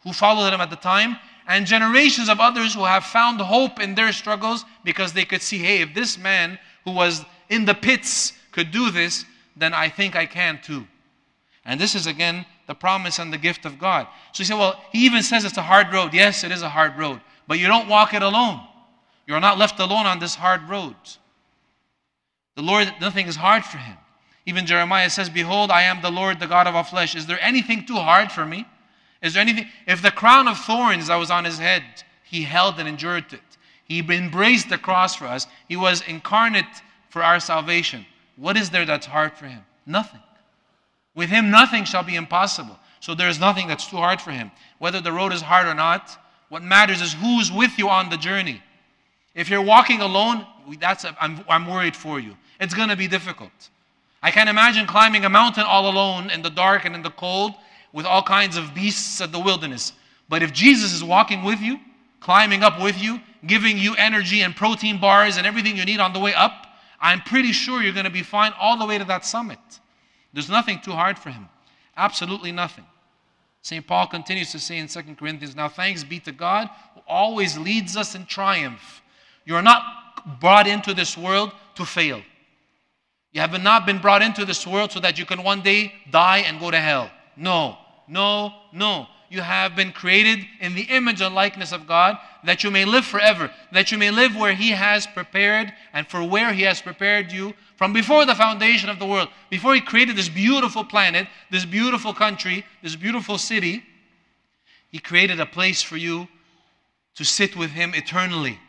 who 0.03 0.13
followed 0.13 0.53
him 0.53 0.61
at 0.61 0.69
the 0.69 0.75
time, 0.75 1.17
and 1.47 1.65
generations 1.65 2.29
of 2.29 2.39
others 2.39 2.73
who 2.73 2.83
have 2.85 3.03
found 3.03 3.39
hope 3.39 3.79
in 3.79 3.95
their 3.95 4.11
struggles 4.11 4.65
because 4.83 5.13
they 5.13 5.25
could 5.25 5.41
see, 5.41 5.57
hey, 5.57 5.81
if 5.81 5.93
this 5.93 6.17
man 6.17 6.57
who 6.83 6.91
was 6.91 7.23
in 7.49 7.65
the 7.65 7.73
pits 7.73 8.33
could 8.51 8.71
do 8.71 8.89
this, 8.91 9.25
then 9.55 9.73
I 9.73 9.89
think 9.89 10.15
I 10.15 10.25
can 10.25 10.59
too. 10.61 10.87
And 11.65 11.79
this 11.79 11.95
is 11.95 12.07
again 12.07 12.45
the 12.67 12.75
promise 12.75 13.19
and 13.19 13.31
the 13.31 13.37
gift 13.37 13.65
of 13.65 13.77
God. 13.79 14.07
So 14.31 14.41
you 14.41 14.45
say, 14.45 14.55
well, 14.55 14.79
he 14.91 15.05
even 15.05 15.23
says 15.23 15.45
it's 15.45 15.57
a 15.57 15.61
hard 15.61 15.91
road. 15.93 16.13
Yes, 16.13 16.43
it 16.43 16.51
is 16.51 16.61
a 16.61 16.69
hard 16.69 16.97
road, 16.97 17.21
but 17.47 17.59
you 17.59 17.67
don't 17.67 17.87
walk 17.87 18.13
it 18.13 18.21
alone. 18.21 18.59
You're 19.27 19.39
not 19.39 19.57
left 19.57 19.79
alone 19.79 20.05
on 20.05 20.19
this 20.19 20.35
hard 20.35 20.67
road. 20.69 20.95
The 22.55 22.61
Lord, 22.61 22.93
nothing 23.01 23.27
is 23.27 23.35
hard 23.35 23.63
for 23.65 23.77
him. 23.77 23.97
Even 24.45 24.65
Jeremiah 24.65 25.09
says, 25.09 25.29
Behold, 25.29 25.71
I 25.71 25.83
am 25.83 26.01
the 26.01 26.11
Lord, 26.11 26.39
the 26.39 26.47
God 26.47 26.67
of 26.67 26.75
all 26.75 26.83
flesh. 26.83 27.15
Is 27.15 27.25
there 27.25 27.41
anything 27.41 27.85
too 27.85 27.95
hard 27.95 28.31
for 28.31 28.45
me? 28.45 28.65
Is 29.21 29.33
there 29.33 29.41
anything? 29.41 29.67
If 29.87 30.01
the 30.01 30.11
crown 30.11 30.47
of 30.47 30.57
thorns 30.59 31.07
that 31.07 31.15
was 31.15 31.31
on 31.31 31.45
his 31.45 31.57
head, 31.57 31.83
he 32.23 32.43
held 32.43 32.79
and 32.79 32.87
endured 32.87 33.33
it. 33.33 33.41
He 33.85 33.99
embraced 33.99 34.69
the 34.69 34.77
cross 34.77 35.15
for 35.15 35.25
us. 35.25 35.47
He 35.67 35.75
was 35.75 36.01
incarnate 36.07 36.65
for 37.09 37.23
our 37.23 37.39
salvation. 37.39 38.05
What 38.35 38.57
is 38.57 38.69
there 38.69 38.85
that's 38.85 39.05
hard 39.05 39.33
for 39.33 39.45
him? 39.45 39.63
Nothing. 39.85 40.21
With 41.15 41.29
him, 41.29 41.49
nothing 41.49 41.85
shall 41.85 42.03
be 42.03 42.15
impossible. 42.15 42.77
So 42.99 43.15
there 43.15 43.29
is 43.29 43.39
nothing 43.39 43.67
that's 43.67 43.87
too 43.87 43.97
hard 43.97 44.21
for 44.21 44.31
him. 44.31 44.51
Whether 44.79 45.01
the 45.01 45.11
road 45.11 45.33
is 45.33 45.41
hard 45.41 45.67
or 45.67 45.73
not, 45.73 46.17
what 46.49 46.63
matters 46.63 47.01
is 47.01 47.13
who's 47.13 47.51
with 47.51 47.77
you 47.77 47.89
on 47.89 48.09
the 48.09 48.17
journey. 48.17 48.61
If 49.33 49.49
you're 49.49 49.61
walking 49.61 50.01
alone, 50.01 50.45
that's 50.79 51.03
a, 51.03 51.15
I'm, 51.21 51.43
I'm 51.47 51.67
worried 51.67 51.95
for 51.95 52.19
you. 52.19 52.35
It's 52.59 52.73
going 52.73 52.89
to 52.89 52.95
be 52.95 53.07
difficult. 53.07 53.51
I 54.21 54.31
can't 54.31 54.49
imagine 54.49 54.87
climbing 54.87 55.25
a 55.25 55.29
mountain 55.29 55.63
all 55.63 55.89
alone 55.89 56.29
in 56.29 56.41
the 56.41 56.49
dark 56.49 56.85
and 56.85 56.95
in 56.95 57.03
the 57.03 57.11
cold 57.11 57.53
with 57.93 58.05
all 58.05 58.23
kinds 58.23 58.57
of 58.57 58.73
beasts 58.73 59.21
of 59.21 59.31
the 59.31 59.39
wilderness. 59.39 59.93
But 60.29 60.41
if 60.41 60.51
Jesus 60.51 60.93
is 60.93 61.03
walking 61.03 61.43
with 61.43 61.61
you, 61.61 61.79
climbing 62.19 62.63
up 62.63 62.81
with 62.81 62.99
you, 63.01 63.19
giving 63.45 63.77
you 63.77 63.95
energy 63.95 64.41
and 64.41 64.55
protein 64.55 64.99
bars 64.99 65.37
and 65.37 65.45
everything 65.45 65.77
you 65.77 65.85
need 65.85 65.99
on 65.99 66.13
the 66.13 66.19
way 66.19 66.33
up, 66.33 66.65
I'm 66.99 67.21
pretty 67.21 67.51
sure 67.51 67.83
you're 67.83 67.93
going 67.93 68.05
to 68.05 68.11
be 68.11 68.23
fine 68.23 68.53
all 68.59 68.77
the 68.77 68.85
way 68.85 68.97
to 68.97 69.05
that 69.05 69.25
summit. 69.25 69.59
There's 70.33 70.49
nothing 70.49 70.79
too 70.81 70.91
hard 70.91 71.19
for 71.19 71.29
him. 71.29 71.47
Absolutely 71.95 72.51
nothing. 72.51 72.85
St. 73.61 73.85
Paul 73.85 74.07
continues 74.07 74.51
to 74.51 74.59
say 74.59 74.77
in 74.77 74.87
2 74.87 75.01
Corinthians, 75.17 75.55
Now 75.55 75.69
thanks 75.69 76.03
be 76.03 76.19
to 76.21 76.31
God 76.31 76.69
who 76.93 77.01
always 77.07 77.57
leads 77.57 77.95
us 77.95 78.15
in 78.15 78.25
triumph. 78.25 79.01
You 79.45 79.55
are 79.55 79.61
not 79.61 79.83
brought 80.39 80.67
into 80.67 80.93
this 80.93 81.17
world 81.17 81.51
to 81.75 81.85
fail. 81.85 82.21
You 83.31 83.41
have 83.41 83.61
not 83.61 83.85
been 83.85 83.99
brought 83.99 84.21
into 84.21 84.45
this 84.45 84.65
world 84.65 84.91
so 84.91 84.99
that 85.01 85.19
you 85.19 85.25
can 85.25 85.43
one 85.43 85.61
day 85.61 85.93
die 86.09 86.39
and 86.39 86.59
go 86.59 86.71
to 86.71 86.79
hell. 86.79 87.11
No, 87.35 87.77
no, 88.07 88.53
no. 88.71 89.07
You 89.29 89.41
have 89.41 89.75
been 89.75 89.91
created 89.91 90.45
in 90.61 90.75
the 90.75 90.83
image 90.83 91.19
and 91.19 91.35
likeness 91.35 91.71
of 91.71 91.87
God 91.87 92.17
that 92.45 92.63
you 92.63 92.71
may 92.71 92.85
live 92.85 93.05
forever, 93.05 93.51
that 93.71 93.91
you 93.91 93.97
may 93.97 94.11
live 94.11 94.35
where 94.35 94.53
He 94.53 94.69
has 94.69 95.07
prepared 95.07 95.73
and 95.93 96.07
for 96.07 96.23
where 96.23 96.53
He 96.53 96.61
has 96.61 96.81
prepared 96.81 97.31
you 97.31 97.53
from 97.75 97.91
before 97.91 98.25
the 98.25 98.35
foundation 98.35 98.89
of 98.89 98.99
the 98.99 99.05
world. 99.05 99.27
Before 99.49 99.73
He 99.73 99.81
created 99.81 100.15
this 100.15 100.29
beautiful 100.29 100.85
planet, 100.85 101.27
this 101.51 101.65
beautiful 101.65 102.13
country, 102.13 102.65
this 102.81 102.95
beautiful 102.95 103.37
city, 103.37 103.83
He 104.89 104.99
created 104.99 105.39
a 105.39 105.45
place 105.45 105.81
for 105.81 105.97
you 105.97 106.27
to 107.15 107.25
sit 107.25 107.55
with 107.57 107.71
Him 107.71 107.93
eternally. 107.93 108.59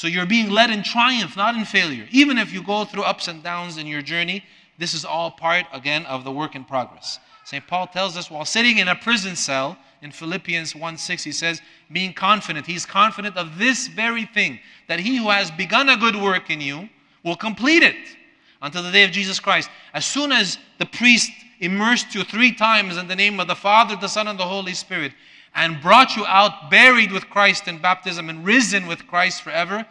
So 0.00 0.06
you're 0.06 0.24
being 0.24 0.48
led 0.48 0.70
in 0.70 0.82
triumph, 0.82 1.36
not 1.36 1.56
in 1.56 1.66
failure. 1.66 2.08
Even 2.10 2.38
if 2.38 2.54
you 2.54 2.62
go 2.62 2.86
through 2.86 3.02
ups 3.02 3.28
and 3.28 3.42
downs 3.42 3.76
in 3.76 3.86
your 3.86 4.00
journey, 4.00 4.42
this 4.78 4.94
is 4.94 5.04
all 5.04 5.30
part, 5.30 5.66
again, 5.74 6.06
of 6.06 6.24
the 6.24 6.32
work 6.32 6.56
in 6.56 6.64
progress. 6.64 7.18
St. 7.44 7.66
Paul 7.66 7.86
tells 7.86 8.16
us 8.16 8.30
while 8.30 8.46
sitting 8.46 8.78
in 8.78 8.88
a 8.88 8.94
prison 8.94 9.36
cell 9.36 9.76
in 10.00 10.10
Philippians 10.10 10.74
1 10.74 10.96
6, 10.96 11.22
he 11.22 11.32
says, 11.32 11.60
being 11.92 12.14
confident, 12.14 12.64
he's 12.64 12.86
confident 12.86 13.36
of 13.36 13.58
this 13.58 13.88
very 13.88 14.24
thing, 14.24 14.58
that 14.88 15.00
he 15.00 15.18
who 15.18 15.28
has 15.28 15.50
begun 15.50 15.90
a 15.90 15.98
good 15.98 16.16
work 16.16 16.48
in 16.48 16.62
you 16.62 16.88
will 17.22 17.36
complete 17.36 17.82
it 17.82 18.16
until 18.62 18.82
the 18.82 18.90
day 18.90 19.04
of 19.04 19.10
Jesus 19.10 19.38
Christ. 19.38 19.68
As 19.92 20.06
soon 20.06 20.32
as 20.32 20.56
the 20.78 20.86
priest 20.86 21.30
immersed 21.58 22.14
you 22.14 22.24
three 22.24 22.54
times 22.54 22.96
in 22.96 23.06
the 23.06 23.16
name 23.16 23.38
of 23.38 23.48
the 23.48 23.54
Father, 23.54 23.96
the 23.96 24.08
Son, 24.08 24.28
and 24.28 24.40
the 24.40 24.46
Holy 24.46 24.72
Spirit, 24.72 25.12
and 25.54 25.80
brought 25.80 26.16
you 26.16 26.24
out 26.26 26.70
buried 26.70 27.12
with 27.12 27.28
Christ 27.28 27.68
in 27.68 27.78
baptism 27.78 28.28
and 28.28 28.44
risen 28.44 28.86
with 28.86 29.06
Christ 29.06 29.42
forever, 29.42 29.86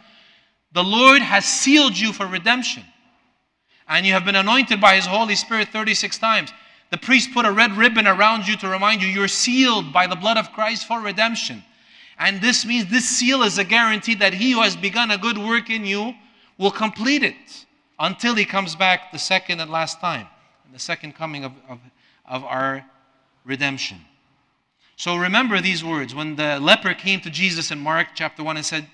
the 0.72 0.84
Lord 0.84 1.22
has 1.22 1.44
sealed 1.44 1.98
you 1.98 2.12
for 2.12 2.26
redemption. 2.26 2.84
And 3.88 4.06
you 4.06 4.12
have 4.12 4.24
been 4.24 4.36
anointed 4.36 4.80
by 4.80 4.96
His 4.96 5.06
Holy 5.06 5.34
Spirit 5.34 5.68
36 5.68 6.16
times. 6.18 6.52
The 6.90 6.98
priest 6.98 7.32
put 7.32 7.44
a 7.44 7.52
red 7.52 7.72
ribbon 7.72 8.06
around 8.06 8.46
you 8.46 8.56
to 8.58 8.68
remind 8.68 9.02
you 9.02 9.08
you're 9.08 9.28
sealed 9.28 9.92
by 9.92 10.06
the 10.06 10.16
blood 10.16 10.38
of 10.38 10.52
Christ 10.52 10.86
for 10.86 11.00
redemption. 11.00 11.64
And 12.18 12.40
this 12.40 12.64
means 12.64 12.90
this 12.90 13.08
seal 13.08 13.42
is 13.42 13.58
a 13.58 13.64
guarantee 13.64 14.14
that 14.16 14.34
He 14.34 14.52
who 14.52 14.62
has 14.62 14.76
begun 14.76 15.10
a 15.10 15.18
good 15.18 15.38
work 15.38 15.70
in 15.70 15.84
you 15.84 16.14
will 16.58 16.70
complete 16.70 17.22
it 17.22 17.66
until 17.98 18.34
He 18.34 18.44
comes 18.44 18.76
back 18.76 19.12
the 19.12 19.18
second 19.18 19.60
and 19.60 19.70
last 19.70 20.00
time, 20.00 20.26
the 20.72 20.78
second 20.78 21.14
coming 21.14 21.44
of, 21.44 21.52
of, 21.68 21.78
of 22.26 22.44
our 22.44 22.84
redemption. 23.44 23.98
So 25.00 25.16
remember 25.16 25.62
these 25.62 25.82
words. 25.82 26.14
When 26.14 26.36
the 26.36 26.60
leper 26.60 26.92
came 26.92 27.22
to 27.22 27.30
Jesus 27.30 27.70
in 27.70 27.78
Mark 27.78 28.08
chapter 28.14 28.44
1 28.44 28.58
and 28.58 28.66
said, 28.66 28.86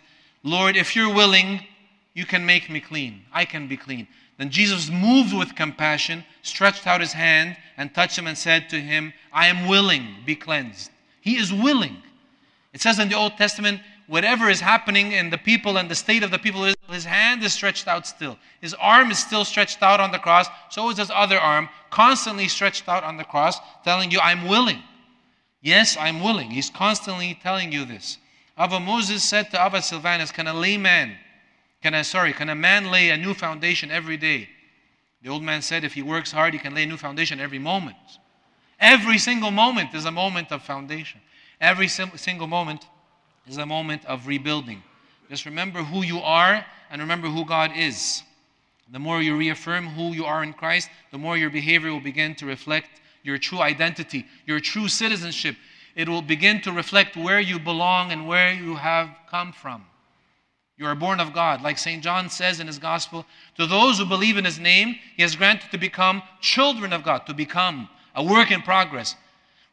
Lord, 0.45 0.77
if 0.77 0.95
you're 0.95 1.13
willing, 1.13 1.67
you 2.15 2.25
can 2.25 2.47
make 2.47 2.71
me 2.71 2.79
clean. 2.79 3.23
I 3.33 3.45
can 3.45 3.67
be 3.67 3.77
clean. 3.77 4.07
Then 4.39 4.51
Jesus, 4.51 4.89
moved 4.89 5.37
with 5.37 5.57
compassion, 5.57 6.25
stretched 6.43 6.87
out 6.87 7.01
his 7.01 7.13
hand 7.13 7.57
and 7.77 7.93
touched 7.93 8.17
him 8.17 8.29
and 8.29 8.39
said 8.39 8.69
to 8.69 8.81
him, 8.81 9.13
I 9.33 9.49
am 9.49 9.67
willing, 9.67 10.07
be 10.25 10.37
cleansed. 10.37 10.93
He 11.23 11.39
is 11.39 11.53
willing. 11.53 11.97
It 12.73 12.81
says 12.81 13.01
in 13.01 13.09
the 13.09 13.17
Old 13.17 13.37
Testament, 13.37 13.81
whatever 14.07 14.49
is 14.49 14.61
happening 14.61 15.11
in 15.11 15.31
the 15.31 15.39
people 15.39 15.77
and 15.77 15.91
the 15.91 15.97
state 15.97 16.23
of 16.23 16.31
the 16.31 16.39
people, 16.39 16.73
his 16.89 17.05
hand 17.05 17.43
is 17.43 17.53
stretched 17.53 17.89
out 17.89 18.07
still. 18.07 18.39
His 18.61 18.75
arm 18.75 19.11
is 19.11 19.19
still 19.19 19.45
stretched 19.45 19.83
out 19.83 19.99
on 19.99 20.13
the 20.13 20.21
cross. 20.21 20.47
So 20.71 20.89
is 20.89 20.99
his 20.99 21.11
other 21.11 21.41
arm, 21.41 21.69
constantly 21.91 22.47
stretched 22.47 22.89
out 22.89 23.03
on 23.03 23.17
the 23.17 23.25
cross, 23.25 23.59
telling 23.83 24.13
you, 24.13 24.21
I'm 24.21 24.47
willing. 24.47 24.85
Yes, 25.63 25.97
I'm 25.97 26.23
willing. 26.23 26.51
He's 26.51 26.71
constantly 26.71 27.39
telling 27.43 27.73
you 27.73 27.85
this. 27.85 28.19
Ava 28.59 28.81
Moses 28.81 29.23
said 29.23 29.51
to 29.51 29.65
Ava 29.65 29.83
Silvanus, 29.83 30.33
Can 30.33 30.47
a 30.47 30.55
layman, 30.55 31.17
can 31.83 31.95
I, 31.95 32.03
sorry, 32.03 32.33
can 32.33 32.49
a 32.49 32.55
man 32.55 32.91
lay 32.91 33.11
a 33.11 33.17
new 33.17 33.35
foundation 33.35 33.91
every 33.91 34.17
day? 34.17 34.49
The 35.23 35.29
old 35.29 35.43
man 35.43 35.63
said, 35.63 35.85
If 35.85 35.95
he 35.95 36.03
works 36.03 36.33
hard, 36.33 36.53
he 36.53 36.59
can 36.59 36.75
lay 36.75 36.85
a 36.85 36.87
new 36.87 36.97
foundation 36.97 37.41
every 37.41 37.59
moment. 37.59 37.97
Every 38.79 39.19
single 39.19 39.51
moment 39.51 39.95
is 39.95 40.05
a 40.05 40.11
moment 40.11 40.53
of 40.53 40.63
foundation. 40.63 41.21
Every 41.61 41.89
single 41.89 42.47
moment 42.47 42.87
is 43.47 43.57
a 43.57 43.67
moment 43.67 44.05
of 44.05 44.27
rebuilding. 44.27 44.83
Just 45.29 45.47
remember 45.47 45.83
who 45.83 46.03
you 46.03 46.21
are 46.21 46.65
and 46.91 47.01
remember 47.01 47.29
who 47.29 47.45
God 47.45 47.73
is. 47.75 48.23
The 48.93 48.99
more 48.99 49.21
you 49.21 49.37
reaffirm 49.37 49.89
who 49.89 50.13
you 50.13 50.25
are 50.25 50.43
in 50.43 50.53
Christ, 50.53 50.91
the 51.11 51.19
more 51.19 51.37
your 51.37 51.51
behavior 51.51 51.91
will 51.91 52.01
begin 52.01 52.35
to 52.37 52.47
reflect 52.47 53.01
your 53.27 53.39
true 53.39 53.61
identity, 53.61 54.25
your 54.47 54.61
true 54.61 54.89
citizenship. 54.89 55.57
It 55.95 56.09
will 56.09 56.23
begin 56.23 56.61
to 56.63 56.73
reflect 56.73 57.17
where 57.17 57.41
you 57.41 57.59
belong 57.59 58.13
and 58.13 58.29
where 58.29 58.53
you 58.53 58.77
have 58.77 59.11
come 59.29 59.53
from. 59.53 59.85
You 60.79 60.87
are 60.87 60.95
born 60.95 61.21
of 61.21 61.33
God. 61.33 61.63
Like 61.63 61.79
St. 61.79 62.03
John 62.03 62.29
says 62.29 62.61
in 62.61 62.67
his 62.67 62.79
gospel, 62.79 63.25
to 63.57 63.67
those 63.67 63.99
who 63.99 64.05
believe 64.05 64.37
in 64.37 64.45
his 64.45 64.59
name, 64.59 64.97
he 65.17 65.23
has 65.23 65.35
granted 65.35 65.71
to 65.73 65.79
become 65.79 66.23
children 66.41 66.93
of 66.93 67.03
God, 67.03 67.27
to 67.27 67.35
become 67.35 67.89
a 68.15 68.23
work 68.23 68.51
in 68.51 68.63
progress. 68.63 69.17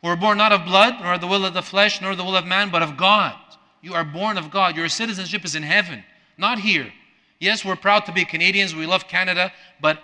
We 0.01 0.09
are 0.09 0.15
born 0.15 0.37
not 0.37 0.51
of 0.51 0.65
blood, 0.65 0.95
nor 1.01 1.17
the 1.17 1.27
will 1.27 1.45
of 1.45 1.53
the 1.53 1.61
flesh, 1.61 2.01
nor 2.01 2.15
the 2.15 2.23
will 2.23 2.35
of 2.35 2.45
man, 2.45 2.71
but 2.71 2.81
of 2.81 2.97
God. 2.97 3.35
You 3.81 3.93
are 3.93 4.05
born 4.05 4.37
of 4.37 4.49
God. 4.49 4.75
Your 4.77 4.89
citizenship 4.89 5.45
is 5.45 5.55
in 5.55 5.63
heaven, 5.63 6.03
not 6.37 6.57
here. 6.59 6.91
Yes, 7.39 7.65
we're 7.65 7.75
proud 7.75 8.05
to 8.05 8.13
be 8.13 8.23
Canadians. 8.23 8.73
We 8.73 8.85
love 8.85 9.07
Canada, 9.07 9.51
but 9.81 9.99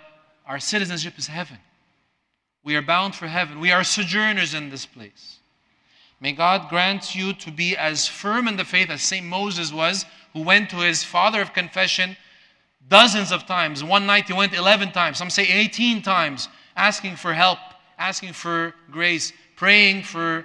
our 0.46 0.58
citizenship 0.58 1.14
is 1.18 1.26
heaven. 1.26 1.58
We 2.62 2.76
are 2.76 2.82
bound 2.82 3.14
for 3.14 3.26
heaven. 3.26 3.60
We 3.60 3.72
are 3.72 3.84
sojourners 3.84 4.54
in 4.54 4.70
this 4.70 4.86
place. 4.86 5.38
May 6.20 6.32
God 6.32 6.68
grant 6.68 7.14
you 7.14 7.32
to 7.34 7.50
be 7.50 7.76
as 7.76 8.06
firm 8.06 8.46
in 8.46 8.56
the 8.56 8.64
faith 8.64 8.90
as 8.90 9.02
St. 9.02 9.24
Moses 9.24 9.72
was, 9.72 10.04
who 10.34 10.42
went 10.42 10.70
to 10.70 10.76
his 10.76 11.02
father 11.02 11.40
of 11.40 11.54
confession 11.54 12.16
dozens 12.88 13.32
of 13.32 13.46
times. 13.46 13.82
One 13.82 14.04
night 14.06 14.26
he 14.26 14.34
went 14.34 14.52
11 14.52 14.92
times, 14.92 15.16
some 15.16 15.30
say 15.30 15.46
18 15.46 16.02
times, 16.02 16.48
asking 16.76 17.16
for 17.16 17.32
help, 17.32 17.58
asking 17.98 18.32
for 18.34 18.74
grace, 18.90 19.32
praying 19.56 20.02
for 20.02 20.44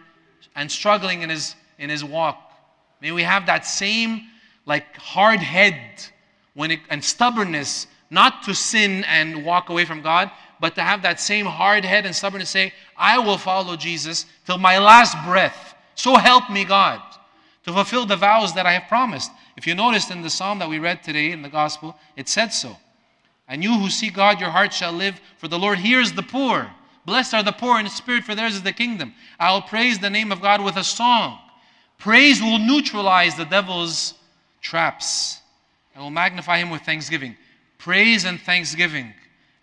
and 0.56 0.72
struggling 0.72 1.22
in 1.22 1.30
his 1.30 1.56
in 1.78 1.90
his 1.90 2.04
walk. 2.04 2.54
May 3.02 3.12
we 3.12 3.24
have 3.24 3.46
that 3.48 3.66
same 3.66 4.28
like 4.66 4.96
hard 4.96 5.40
head 5.40 5.76
when 6.54 6.72
it, 6.72 6.80
and 6.90 7.04
stubbornness 7.04 7.88
not 8.10 8.44
to 8.44 8.56
sin 8.56 9.04
and 9.06 9.44
walk 9.44 9.70
away 9.70 9.84
from 9.84 10.02
God, 10.02 10.32
but 10.60 10.76
to 10.76 10.82
have 10.82 11.02
that 11.02 11.20
same 11.20 11.46
hard 11.46 11.86
head 11.86 12.06
and 12.06 12.16
stubbornness 12.16 12.50
say, 12.50 12.74
I 12.96 13.20
will 13.20 13.38
follow 13.38 13.76
Jesus 13.76 14.26
till 14.46 14.58
my 14.58 14.78
last 14.80 15.18
breath. 15.26 15.76
So 15.96 16.16
help 16.16 16.50
me 16.50 16.66
God 16.66 17.02
to 17.64 17.74
fulfill 17.74 18.06
the 18.06 18.16
vows 18.16 18.54
that 18.54 18.66
I 18.66 18.74
have 18.74 18.88
promised. 18.88 19.32
If 19.58 19.66
you 19.66 19.76
noticed 19.76 20.12
in 20.12 20.22
the 20.22 20.30
psalm 20.30 20.60
that 20.60 20.70
we 20.70 20.80
read 20.80 21.04
today 21.04 21.32
in 21.32 21.42
the 21.42 21.50
gospel, 21.50 21.98
it 22.16 22.30
said 22.30 22.50
so. 22.50 22.78
And 23.48 23.64
you 23.64 23.78
who 23.78 23.90
see 23.90 24.10
God, 24.10 24.40
your 24.40 24.50
heart 24.50 24.74
shall 24.74 24.94
live, 24.94 25.20
for 25.38 25.48
the 25.48 25.60
Lord 25.60 25.80
hears 25.80 26.14
the 26.14 26.24
poor, 26.24 26.70
Blessed 27.06 27.36
are 27.36 27.44
the 27.44 27.52
poor 27.52 27.80
in 27.80 27.88
spirit, 27.88 28.24
for 28.24 28.34
theirs 28.34 28.56
is 28.56 28.64
the 28.64 28.74
kingdom. 28.74 29.14
I'll 29.40 29.62
praise 29.62 30.00
the 30.00 30.10
name 30.10 30.32
of 30.32 30.42
God 30.42 30.64
with 30.64 30.76
a 30.76 30.84
song. 30.84 31.38
Praise 32.00 32.42
will 32.42 32.58
neutralize 32.58 33.36
the 33.36 33.46
devil's 33.46 34.16
traps 34.62 35.40
and 35.94 36.04
will 36.04 36.12
magnify 36.12 36.58
him 36.58 36.72
with 36.72 36.82
thanksgiving. 36.82 37.38
Praise 37.78 38.26
and 38.26 38.42
thanksgiving, 38.42 39.14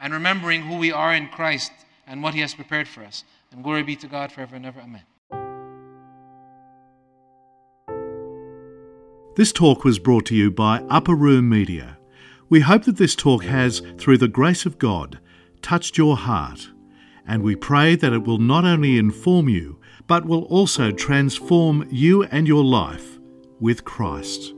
and 0.02 0.12
remembering 0.12 0.62
who 0.62 0.76
we 0.76 0.92
are 0.92 1.14
in 1.14 1.28
Christ 1.28 1.70
and 2.06 2.22
what 2.22 2.34
he 2.34 2.40
has 2.40 2.54
prepared 2.54 2.88
for 2.88 3.04
us. 3.04 3.24
And 3.52 3.62
glory 3.62 3.84
be 3.84 3.96
to 3.96 4.08
God 4.08 4.32
forever 4.32 4.56
and 4.56 4.66
ever. 4.66 4.80
Amen. 4.80 5.02
This 9.36 9.52
talk 9.52 9.84
was 9.84 9.98
brought 9.98 10.26
to 10.26 10.34
you 10.34 10.50
by 10.50 10.80
Upper 10.90 11.14
Room 11.14 11.48
Media. 11.48 11.96
We 12.50 12.60
hope 12.60 12.82
that 12.84 12.98
this 12.98 13.14
talk 13.14 13.44
has, 13.44 13.80
through 13.96 14.18
the 14.18 14.28
grace 14.28 14.66
of 14.66 14.78
God, 14.78 15.20
touched 15.62 15.96
your 15.96 16.16
heart, 16.18 16.68
and 17.26 17.42
we 17.42 17.54
pray 17.54 17.94
that 17.96 18.12
it 18.12 18.24
will 18.24 18.38
not 18.38 18.64
only 18.64 18.98
inform 18.98 19.48
you, 19.48 19.78
but 20.06 20.26
will 20.26 20.42
also 20.44 20.90
transform 20.90 21.88
you 21.90 22.24
and 22.24 22.46
your 22.46 22.64
life 22.64 23.18
with 23.60 23.84
Christ. 23.84 24.52